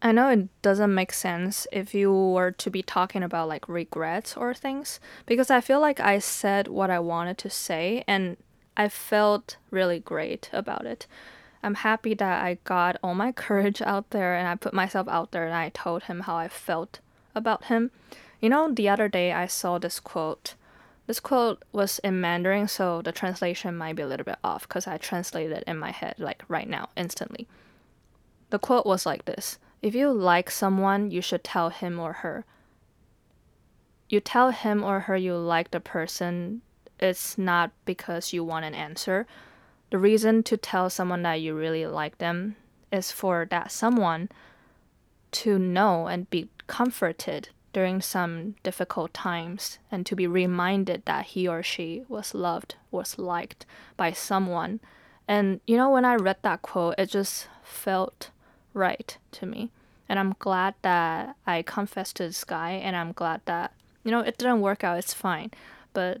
I 0.00 0.12
know 0.12 0.28
it 0.28 0.62
doesn't 0.62 0.94
make 0.94 1.12
sense 1.12 1.66
if 1.72 1.94
you 1.94 2.12
were 2.12 2.52
to 2.52 2.70
be 2.70 2.82
talking 2.82 3.22
about 3.22 3.48
like 3.48 3.68
regrets 3.68 4.36
or 4.36 4.54
things 4.54 5.00
because 5.26 5.50
I 5.50 5.60
feel 5.60 5.80
like 5.80 6.00
I 6.00 6.18
said 6.18 6.68
what 6.68 6.90
I 6.90 6.98
wanted 6.98 7.38
to 7.38 7.50
say 7.50 8.04
and 8.06 8.36
I 8.76 8.88
felt 8.88 9.56
really 9.70 10.00
great 10.00 10.48
about 10.52 10.86
it. 10.86 11.06
I'm 11.62 11.74
happy 11.74 12.14
that 12.14 12.44
I 12.44 12.58
got 12.64 12.96
all 13.02 13.14
my 13.14 13.32
courage 13.32 13.80
out 13.82 14.10
there 14.10 14.34
and 14.34 14.48
I 14.48 14.54
put 14.56 14.74
myself 14.74 15.08
out 15.08 15.30
there 15.32 15.46
and 15.46 15.54
I 15.54 15.68
told 15.68 16.04
him 16.04 16.20
how 16.20 16.36
I 16.36 16.48
felt 16.48 17.00
about 17.34 17.64
him. 17.64 17.90
You 18.40 18.48
know, 18.48 18.72
the 18.72 18.88
other 18.88 19.08
day 19.08 19.32
I 19.32 19.46
saw 19.46 19.78
this 19.78 20.00
quote 20.00 20.54
this 21.06 21.18
quote 21.18 21.64
was 21.72 21.98
in 22.00 22.20
Mandarin, 22.20 22.68
so 22.68 23.02
the 23.02 23.12
translation 23.12 23.76
might 23.76 23.96
be 23.96 24.02
a 24.02 24.06
little 24.06 24.24
bit 24.24 24.38
off 24.44 24.68
because 24.68 24.86
I 24.86 24.98
translated 24.98 25.58
it 25.58 25.64
in 25.66 25.76
my 25.76 25.90
head 25.90 26.14
like 26.18 26.44
right 26.48 26.68
now, 26.68 26.90
instantly. 26.96 27.48
The 28.50 28.58
quote 28.58 28.86
was 28.86 29.04
like 29.04 29.24
this 29.24 29.58
If 29.80 29.94
you 29.94 30.12
like 30.12 30.50
someone, 30.50 31.10
you 31.10 31.20
should 31.20 31.42
tell 31.42 31.70
him 31.70 31.98
or 31.98 32.12
her. 32.14 32.44
You 34.08 34.20
tell 34.20 34.50
him 34.50 34.84
or 34.84 35.00
her 35.00 35.16
you 35.16 35.36
like 35.36 35.70
the 35.70 35.80
person, 35.80 36.62
it's 37.00 37.36
not 37.36 37.72
because 37.84 38.32
you 38.32 38.44
want 38.44 38.64
an 38.64 38.74
answer. 38.74 39.26
The 39.90 39.98
reason 39.98 40.42
to 40.44 40.56
tell 40.56 40.88
someone 40.88 41.22
that 41.22 41.40
you 41.40 41.54
really 41.54 41.86
like 41.86 42.18
them 42.18 42.56
is 42.92 43.10
for 43.10 43.46
that 43.50 43.72
someone 43.72 44.28
to 45.32 45.58
know 45.58 46.06
and 46.06 46.30
be 46.30 46.48
comforted 46.66 47.48
during 47.72 48.00
some 48.00 48.54
difficult 48.62 49.14
times 49.14 49.78
and 49.90 50.04
to 50.06 50.14
be 50.14 50.26
reminded 50.26 51.04
that 51.06 51.26
he 51.26 51.48
or 51.48 51.62
she 51.62 52.04
was 52.08 52.34
loved, 52.34 52.74
was 52.90 53.18
liked 53.18 53.64
by 53.96 54.12
someone. 54.12 54.80
And 55.26 55.60
you 55.66 55.76
know, 55.76 55.90
when 55.90 56.04
I 56.04 56.14
read 56.16 56.36
that 56.42 56.62
quote, 56.62 56.96
it 56.98 57.06
just 57.06 57.48
felt 57.62 58.30
right 58.74 59.16
to 59.32 59.46
me. 59.46 59.70
And 60.08 60.18
I'm 60.18 60.34
glad 60.38 60.74
that 60.82 61.36
I 61.46 61.62
confessed 61.62 62.16
to 62.16 62.24
this 62.24 62.44
guy, 62.44 62.72
and 62.72 62.94
I'm 62.94 63.12
glad 63.12 63.40
that, 63.46 63.72
you 64.04 64.10
know, 64.10 64.20
it 64.20 64.36
didn't 64.36 64.60
work 64.60 64.84
out, 64.84 64.98
it's 64.98 65.14
fine. 65.14 65.50
But 65.94 66.20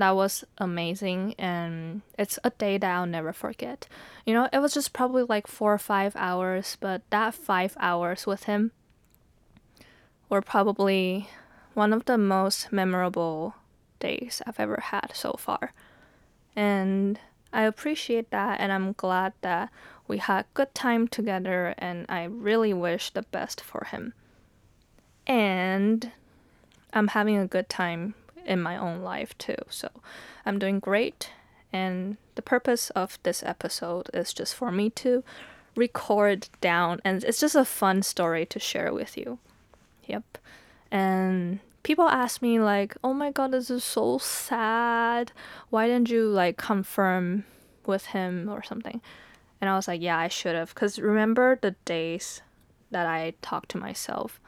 that 0.00 0.16
was 0.16 0.44
amazing, 0.58 1.34
and 1.38 2.02
it's 2.18 2.38
a 2.42 2.50
day 2.50 2.78
that 2.78 2.90
I'll 2.90 3.06
never 3.06 3.32
forget. 3.32 3.86
You 4.24 4.34
know, 4.34 4.48
it 4.52 4.58
was 4.58 4.74
just 4.74 4.92
probably 4.92 5.22
like 5.22 5.46
four 5.46 5.74
or 5.74 5.78
five 5.78 6.14
hours, 6.16 6.76
but 6.80 7.02
that 7.10 7.34
five 7.34 7.76
hours 7.78 8.26
with 8.26 8.44
him 8.44 8.72
were 10.28 10.40
probably 10.40 11.28
one 11.74 11.92
of 11.92 12.06
the 12.06 12.16
most 12.18 12.72
memorable 12.72 13.54
days 13.98 14.42
I've 14.46 14.60
ever 14.60 14.80
had 14.80 15.10
so 15.14 15.32
far. 15.38 15.72
And 16.56 17.18
I 17.52 17.62
appreciate 17.62 18.30
that 18.30 18.60
and 18.60 18.72
I'm 18.72 18.92
glad 18.92 19.32
that 19.42 19.70
we 20.08 20.18
had 20.18 20.44
a 20.44 20.54
good 20.54 20.74
time 20.74 21.08
together 21.08 21.74
and 21.78 22.06
I 22.08 22.24
really 22.24 22.72
wish 22.72 23.10
the 23.10 23.22
best 23.22 23.60
for 23.60 23.86
him. 23.90 24.14
And 25.26 26.10
I'm 26.92 27.08
having 27.08 27.36
a 27.36 27.46
good 27.46 27.68
time 27.68 28.14
in 28.44 28.60
my 28.60 28.76
own 28.76 29.02
life 29.02 29.36
too. 29.38 29.56
So 29.68 29.88
I'm 30.44 30.58
doing 30.58 30.80
great 30.80 31.30
and 31.72 32.16
the 32.34 32.42
purpose 32.42 32.90
of 32.90 33.18
this 33.22 33.42
episode 33.42 34.10
is 34.12 34.32
just 34.32 34.54
for 34.54 34.72
me 34.72 34.90
to 34.90 35.22
record 35.76 36.48
down 36.60 37.00
and 37.04 37.22
it's 37.22 37.40
just 37.40 37.54
a 37.54 37.64
fun 37.64 38.02
story 38.02 38.44
to 38.46 38.58
share 38.58 38.92
with 38.92 39.16
you. 39.16 39.38
Yep. 40.06 40.38
And 40.90 41.60
people 41.82 42.08
ask 42.08 42.42
me 42.42 42.58
like, 42.58 42.96
"Oh 43.04 43.14
my 43.14 43.30
god, 43.30 43.52
this 43.52 43.70
is 43.70 43.84
so 43.84 44.18
sad. 44.18 45.32
Why 45.70 45.86
didn't 45.86 46.10
you 46.10 46.26
like 46.28 46.56
confirm 46.56 47.44
with 47.86 48.06
him 48.06 48.48
or 48.48 48.62
something?" 48.62 49.00
And 49.60 49.70
I 49.70 49.76
was 49.76 49.86
like, 49.86 50.00
"Yeah, 50.00 50.18
I 50.18 50.28
should 50.28 50.56
have." 50.56 50.74
Cuz 50.74 50.98
remember 50.98 51.56
the 51.56 51.76
days 51.84 52.42
that 52.90 53.06
I 53.06 53.34
talked 53.40 53.70
to 53.70 53.78
myself 53.78 54.40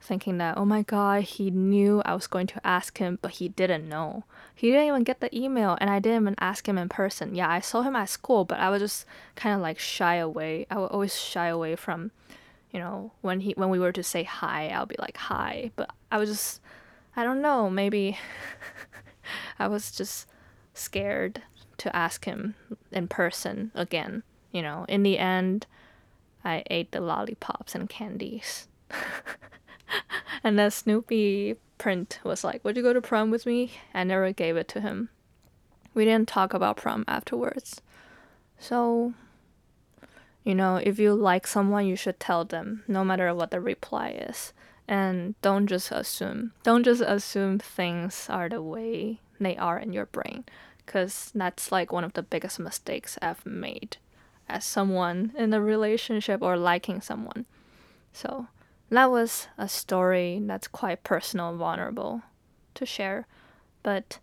thinking 0.00 0.38
that, 0.38 0.56
"Oh 0.56 0.64
my 0.64 0.82
god, 0.82 1.22
he 1.24 1.50
knew 1.50 2.02
I 2.04 2.14
was 2.14 2.26
going 2.26 2.46
to 2.48 2.66
ask 2.66 2.98
him, 2.98 3.18
but 3.20 3.32
he 3.32 3.48
didn't 3.48 3.88
know. 3.88 4.24
He 4.54 4.70
didn't 4.70 4.88
even 4.88 5.04
get 5.04 5.20
the 5.20 5.36
email 5.36 5.76
and 5.80 5.90
I 5.90 5.98
didn't 5.98 6.22
even 6.22 6.34
ask 6.40 6.68
him 6.68 6.78
in 6.78 6.88
person. 6.88 7.34
Yeah, 7.34 7.48
I 7.50 7.60
saw 7.60 7.82
him 7.82 7.96
at 7.96 8.08
school, 8.08 8.44
but 8.44 8.60
I 8.60 8.70
was 8.70 8.80
just 8.82 9.06
kind 9.36 9.54
of 9.54 9.60
like 9.60 9.78
shy 9.78 10.16
away. 10.16 10.66
I 10.70 10.78
would 10.78 10.90
always 10.90 11.16
shy 11.18 11.46
away 11.46 11.76
from 11.76 12.10
you 12.72 12.80
know, 12.80 13.12
when 13.22 13.40
he 13.40 13.52
when 13.52 13.70
we 13.70 13.78
were 13.78 13.92
to 13.92 14.02
say 14.02 14.24
hi, 14.24 14.68
I'll 14.68 14.86
be 14.86 14.96
like 14.98 15.16
hi, 15.16 15.70
but 15.76 15.90
I 16.12 16.18
was 16.18 16.28
just 16.28 16.60
I 17.16 17.24
don't 17.24 17.40
know, 17.40 17.70
maybe 17.70 18.18
I 19.58 19.68
was 19.68 19.90
just 19.90 20.26
scared 20.74 21.42
to 21.78 21.94
ask 21.94 22.24
him 22.24 22.54
in 22.92 23.08
person 23.08 23.70
again, 23.74 24.22
you 24.52 24.62
know. 24.62 24.84
In 24.88 25.02
the 25.02 25.18
end, 25.18 25.66
I 26.44 26.62
ate 26.70 26.92
the 26.92 27.00
lollipops 27.00 27.74
and 27.74 27.88
candies. 27.88 28.68
and 30.44 30.58
the 30.58 30.70
Snoopy 30.70 31.56
print 31.78 32.20
was 32.24 32.44
like, 32.44 32.64
Would 32.64 32.76
you 32.76 32.82
go 32.82 32.92
to 32.92 33.00
prom 33.00 33.30
with 33.30 33.46
me? 33.46 33.72
I 33.94 34.04
never 34.04 34.32
gave 34.32 34.56
it 34.56 34.68
to 34.68 34.80
him. 34.80 35.08
We 35.94 36.04
didn't 36.04 36.28
talk 36.28 36.54
about 36.54 36.76
prom 36.76 37.04
afterwards. 37.08 37.80
So 38.58 39.14
you 40.48 40.54
know, 40.54 40.76
if 40.76 40.98
you 40.98 41.14
like 41.14 41.46
someone, 41.46 41.86
you 41.86 41.94
should 41.94 42.18
tell 42.18 42.42
them, 42.42 42.82
no 42.88 43.04
matter 43.04 43.34
what 43.34 43.50
the 43.50 43.60
reply 43.60 44.10
is. 44.10 44.54
And 44.88 45.34
don't 45.42 45.66
just 45.66 45.92
assume. 45.92 46.52
Don't 46.62 46.84
just 46.84 47.02
assume 47.02 47.58
things 47.58 48.26
are 48.30 48.48
the 48.48 48.62
way 48.62 49.20
they 49.38 49.58
are 49.58 49.78
in 49.78 49.92
your 49.92 50.06
brain, 50.06 50.44
because 50.86 51.30
that's 51.34 51.70
like 51.70 51.92
one 51.92 52.02
of 52.02 52.14
the 52.14 52.22
biggest 52.22 52.58
mistakes 52.58 53.18
I've 53.20 53.44
made 53.44 53.98
as 54.48 54.64
someone 54.64 55.32
in 55.36 55.52
a 55.52 55.60
relationship 55.60 56.40
or 56.40 56.56
liking 56.56 57.02
someone. 57.02 57.44
So 58.14 58.46
that 58.90 59.10
was 59.10 59.48
a 59.56 59.68
story 59.68 60.40
that's 60.42 60.68
quite 60.68 61.04
personal 61.04 61.50
and 61.50 61.58
vulnerable 61.58 62.22
to 62.74 62.86
share. 62.86 63.26
But 63.82 64.18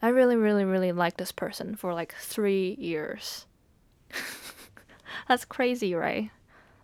I 0.00 0.08
really, 0.08 0.36
really, 0.36 0.64
really 0.64 0.92
liked 0.92 1.18
this 1.18 1.32
person 1.32 1.76
for 1.76 1.92
like 1.94 2.14
three 2.14 2.76
years. 2.78 3.46
That's 5.28 5.44
crazy, 5.44 5.94
right? 5.94 6.30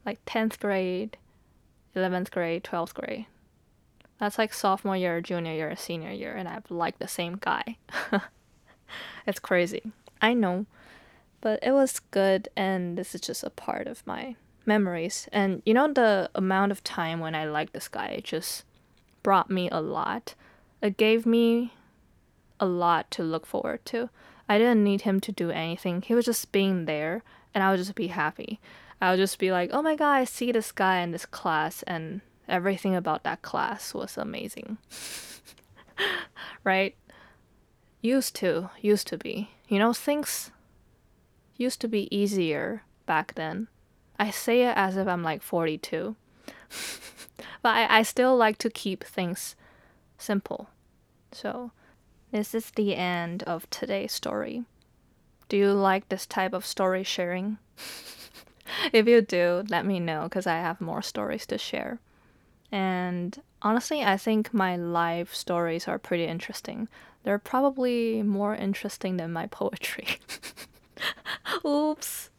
Like 0.05 0.25
10th 0.25 0.59
grade 0.59 1.17
11th 1.95 2.31
grade, 2.31 2.65
12th 2.65 2.95
grade. 2.95 3.27
That's 4.19 4.39
like 4.39 4.55
sophomore 4.55 4.97
year, 4.97 5.21
junior 5.21 5.53
year, 5.53 5.75
senior 5.77 6.11
year, 6.11 6.35
and 6.35 6.49
I've 6.49 6.71
liked 6.71 7.01
the 7.01 7.09
same 7.09 7.37
guy. 7.41 7.77
it's 9.27 9.41
crazy. 9.41 9.93
I 10.21 10.35
know. 10.35 10.67
But 11.41 11.59
it 11.63 11.73
was 11.73 11.99
good, 11.99 12.49
and 12.57 12.97
this 12.97 13.15
is 13.15 13.21
just 13.21 13.43
a 13.43 13.51
part 13.51 13.89
of 13.89 14.07
my 14.07 14.37
memories. 14.67 15.29
And 15.33 15.63
you 15.65 15.75
know, 15.75 15.93
the 15.93 16.31
amount 16.35 16.73
of 16.73 16.85
time 16.85 17.21
when 17.21 17.35
I 17.35 17.45
liked 17.45 17.73
this 17.73 17.89
guy 17.89 18.07
it 18.07 18.25
just 18.25 18.65
brought 19.23 19.51
me 19.51 19.69
a 19.71 19.81
lot. 19.81 20.35
It 20.81 20.97
gave 20.97 21.27
me 21.27 21.73
a 22.59 22.67
lot 22.67 23.11
to 23.13 23.23
look 23.23 23.47
forward 23.47 23.85
to. 23.87 24.11
I 24.49 24.59
didn't 24.59 24.85
need 24.85 25.03
him 25.03 25.21
to 25.21 25.33
do 25.33 25.51
anything. 25.51 26.03
He 26.03 26.15
was 26.15 26.25
just 26.25 26.53
being 26.53 26.85
there, 26.85 27.23
and 27.55 27.63
I 27.63 27.71
would 27.71 27.79
just 27.79 27.95
be 27.95 28.09
happy. 28.09 28.61
I 29.01 29.11
would 29.11 29.19
just 29.19 29.39
be 29.39 29.51
like, 29.51 29.71
oh 29.73 29.83
my 29.83 29.97
god, 29.97 30.13
I 30.13 30.25
see 30.25 30.53
this 30.53 30.73
guy 30.73 31.01
in 31.01 31.11
this 31.11 31.27
class, 31.27 31.83
and 31.85 32.21
everything 32.49 32.95
about 32.95 33.23
that 33.25 33.43
class 33.43 33.95
was 33.95 34.17
amazing. 34.17 34.79
right? 36.65 36.95
Used 38.01 38.35
to, 38.37 38.71
used 38.81 39.07
to 39.09 39.19
be. 39.19 39.51
You 39.69 39.79
know, 39.79 39.93
things 39.93 40.51
used 41.57 41.81
to 41.81 41.89
be 41.89 42.15
easier 42.15 42.83
back 43.07 43.35
then. 43.35 43.69
I 44.19 44.31
say 44.31 44.63
it 44.63 44.77
as 44.77 44.97
if 44.97 45.09
I'm 45.09 45.23
like 45.23 45.43
42. 45.43 46.17
but 47.63 47.69
I, 47.69 47.99
I 47.99 48.03
still 48.03 48.37
like 48.37 48.59
to 48.59 48.71
keep 48.71 49.05
things 49.05 49.57
simple. 50.19 50.69
So, 51.33 51.73
this 52.31 52.55
is 52.55 52.71
the 52.71 52.97
end 52.97 53.43
of 53.45 53.69
today's 53.71 54.13
story. 54.13 54.65
Do 55.49 55.57
you 55.57 55.73
like 55.73 56.09
this 56.09 56.27
type 56.27 56.53
of 56.53 56.65
story 56.65 57.03
sharing? 57.03 57.59
if 58.93 59.07
you 59.07 59.21
do, 59.21 59.65
let 59.69 59.85
me 59.85 60.01
know 60.01 60.25
because 60.25 60.47
I 60.47 60.55
have 60.55 60.81
more 60.81 61.03
stories 61.03 61.47
to 61.47 61.59
share. 61.59 61.99
And 62.71 63.41
honestly, 63.61 64.03
I 64.03 64.17
think 64.17 64.55
my 64.55 64.77
life 64.77 65.35
stories 65.35 65.87
are 65.87 65.99
pretty 65.99 66.25
interesting. 66.25 66.89
They're 67.23 67.39
probably 67.39 68.23
more 68.23 68.55
interesting 68.55 69.19
than 69.19 69.33
my 69.33 69.47
poetry. 69.47 70.07
Oops. 71.67 72.31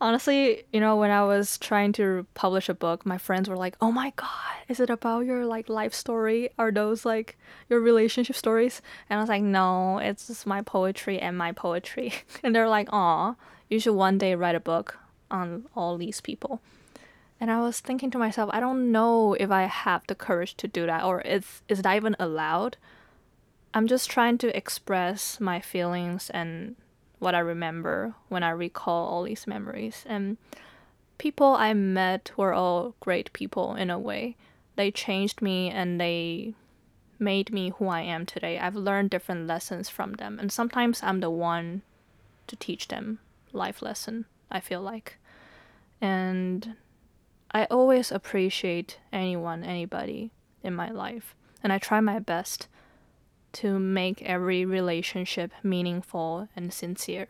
Honestly, 0.00 0.64
you 0.72 0.80
know, 0.80 0.96
when 0.96 1.10
I 1.10 1.24
was 1.24 1.58
trying 1.58 1.92
to 1.94 2.26
publish 2.34 2.68
a 2.68 2.74
book, 2.74 3.06
my 3.06 3.18
friends 3.18 3.48
were 3.48 3.56
like, 3.56 3.76
"Oh 3.80 3.92
my 3.92 4.12
god, 4.16 4.56
is 4.68 4.80
it 4.80 4.90
about 4.90 5.24
your 5.24 5.46
like 5.46 5.68
life 5.68 5.94
story? 5.94 6.50
Are 6.58 6.70
those 6.70 7.04
like 7.04 7.36
your 7.68 7.80
relationship 7.80 8.36
stories?" 8.36 8.82
And 9.08 9.18
I 9.18 9.22
was 9.22 9.28
like, 9.28 9.42
"No, 9.42 9.98
it's 9.98 10.26
just 10.26 10.46
my 10.46 10.62
poetry 10.62 11.18
and 11.18 11.36
my 11.38 11.52
poetry." 11.52 12.12
and 12.42 12.54
they're 12.54 12.68
like, 12.68 12.88
"Aw, 12.92 13.34
you 13.68 13.80
should 13.80 13.94
one 13.94 14.18
day 14.18 14.34
write 14.34 14.54
a 14.54 14.60
book 14.60 14.98
on 15.30 15.66
all 15.74 15.96
these 15.96 16.20
people." 16.20 16.60
And 17.40 17.50
I 17.50 17.60
was 17.60 17.80
thinking 17.80 18.10
to 18.12 18.18
myself, 18.18 18.48
I 18.52 18.60
don't 18.60 18.92
know 18.92 19.34
if 19.34 19.50
I 19.50 19.64
have 19.64 20.06
the 20.06 20.14
courage 20.14 20.54
to 20.56 20.68
do 20.68 20.86
that 20.86 21.04
or 21.04 21.20
is 21.20 21.62
is 21.68 21.82
that 21.82 21.96
even 21.96 22.16
allowed? 22.18 22.76
I'm 23.74 23.88
just 23.88 24.08
trying 24.08 24.38
to 24.38 24.56
express 24.56 25.40
my 25.40 25.60
feelings 25.60 26.30
and 26.30 26.76
what 27.18 27.34
I 27.34 27.40
remember 27.40 28.14
when 28.28 28.42
I 28.42 28.50
recall 28.50 29.08
all 29.08 29.22
these 29.22 29.46
memories. 29.46 30.04
And 30.06 30.36
people 31.18 31.54
I 31.54 31.74
met 31.74 32.32
were 32.36 32.52
all 32.52 32.94
great 33.00 33.32
people 33.32 33.74
in 33.74 33.90
a 33.90 33.98
way. 33.98 34.36
They 34.76 34.90
changed 34.90 35.40
me 35.40 35.70
and 35.70 36.00
they 36.00 36.54
made 37.18 37.52
me 37.52 37.72
who 37.78 37.88
I 37.88 38.00
am 38.02 38.26
today. 38.26 38.58
I've 38.58 38.74
learned 38.74 39.10
different 39.10 39.46
lessons 39.46 39.88
from 39.88 40.14
them, 40.14 40.38
and 40.38 40.50
sometimes 40.50 41.02
I'm 41.02 41.20
the 41.20 41.30
one 41.30 41.82
to 42.46 42.56
teach 42.56 42.88
them 42.88 43.20
life 43.52 43.82
lesson, 43.82 44.26
I 44.50 44.60
feel 44.60 44.82
like. 44.82 45.18
And 46.00 46.74
I 47.52 47.66
always 47.66 48.10
appreciate 48.10 48.98
anyone, 49.12 49.64
anybody 49.64 50.30
in 50.62 50.74
my 50.74 50.90
life, 50.90 51.34
and 51.62 51.72
I 51.72 51.78
try 51.78 52.00
my 52.00 52.18
best 52.18 52.68
to 53.54 53.78
make 53.78 54.22
every 54.22 54.64
relationship 54.64 55.52
meaningful 55.62 56.48
and 56.56 56.72
sincere. 56.72 57.28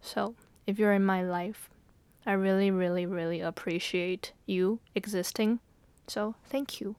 So, 0.00 0.34
if 0.66 0.78
you're 0.78 0.92
in 0.92 1.04
my 1.04 1.22
life, 1.22 1.70
I 2.26 2.32
really, 2.32 2.70
really, 2.70 3.06
really 3.06 3.40
appreciate 3.40 4.32
you 4.44 4.80
existing. 4.94 5.60
So, 6.06 6.34
thank 6.44 6.80
you. 6.80 6.96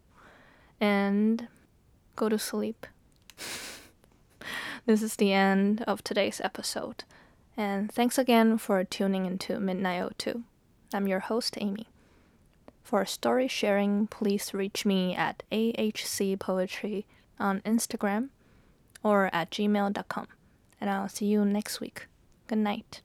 And 0.80 1.48
go 2.16 2.30
to 2.30 2.40
sleep. 2.40 2.88
this 4.86 5.02
is 5.02 5.16
the 5.18 5.34
end 5.34 5.84
of 5.88 6.04
today's 6.04 6.42
episode. 6.42 7.04
And 7.58 7.92
thanks 7.92 8.18
again 8.18 8.58
for 8.58 8.84
tuning 8.84 9.26
into 9.26 9.60
Midnight 9.60 10.18
02. 10.18 10.44
I'm 10.94 11.08
your 11.08 11.20
host, 11.20 11.58
Amy. 11.60 11.88
For 12.84 13.06
story 13.06 13.50
sharing, 13.50 14.08
please 14.08 14.54
reach 14.54 14.86
me 14.86 15.14
at 15.14 15.44
AHC 15.52 16.40
Poetry 16.40 17.06
on 17.38 17.60
Instagram 17.62 18.30
or 19.04 19.30
at 19.34 19.52
gmail.com. 19.52 20.28
And 20.80 20.90
I'll 20.90 21.10
see 21.10 21.26
you 21.26 21.44
next 21.46 21.80
week. 21.80 22.08
Good 22.48 22.60
night. 22.60 23.02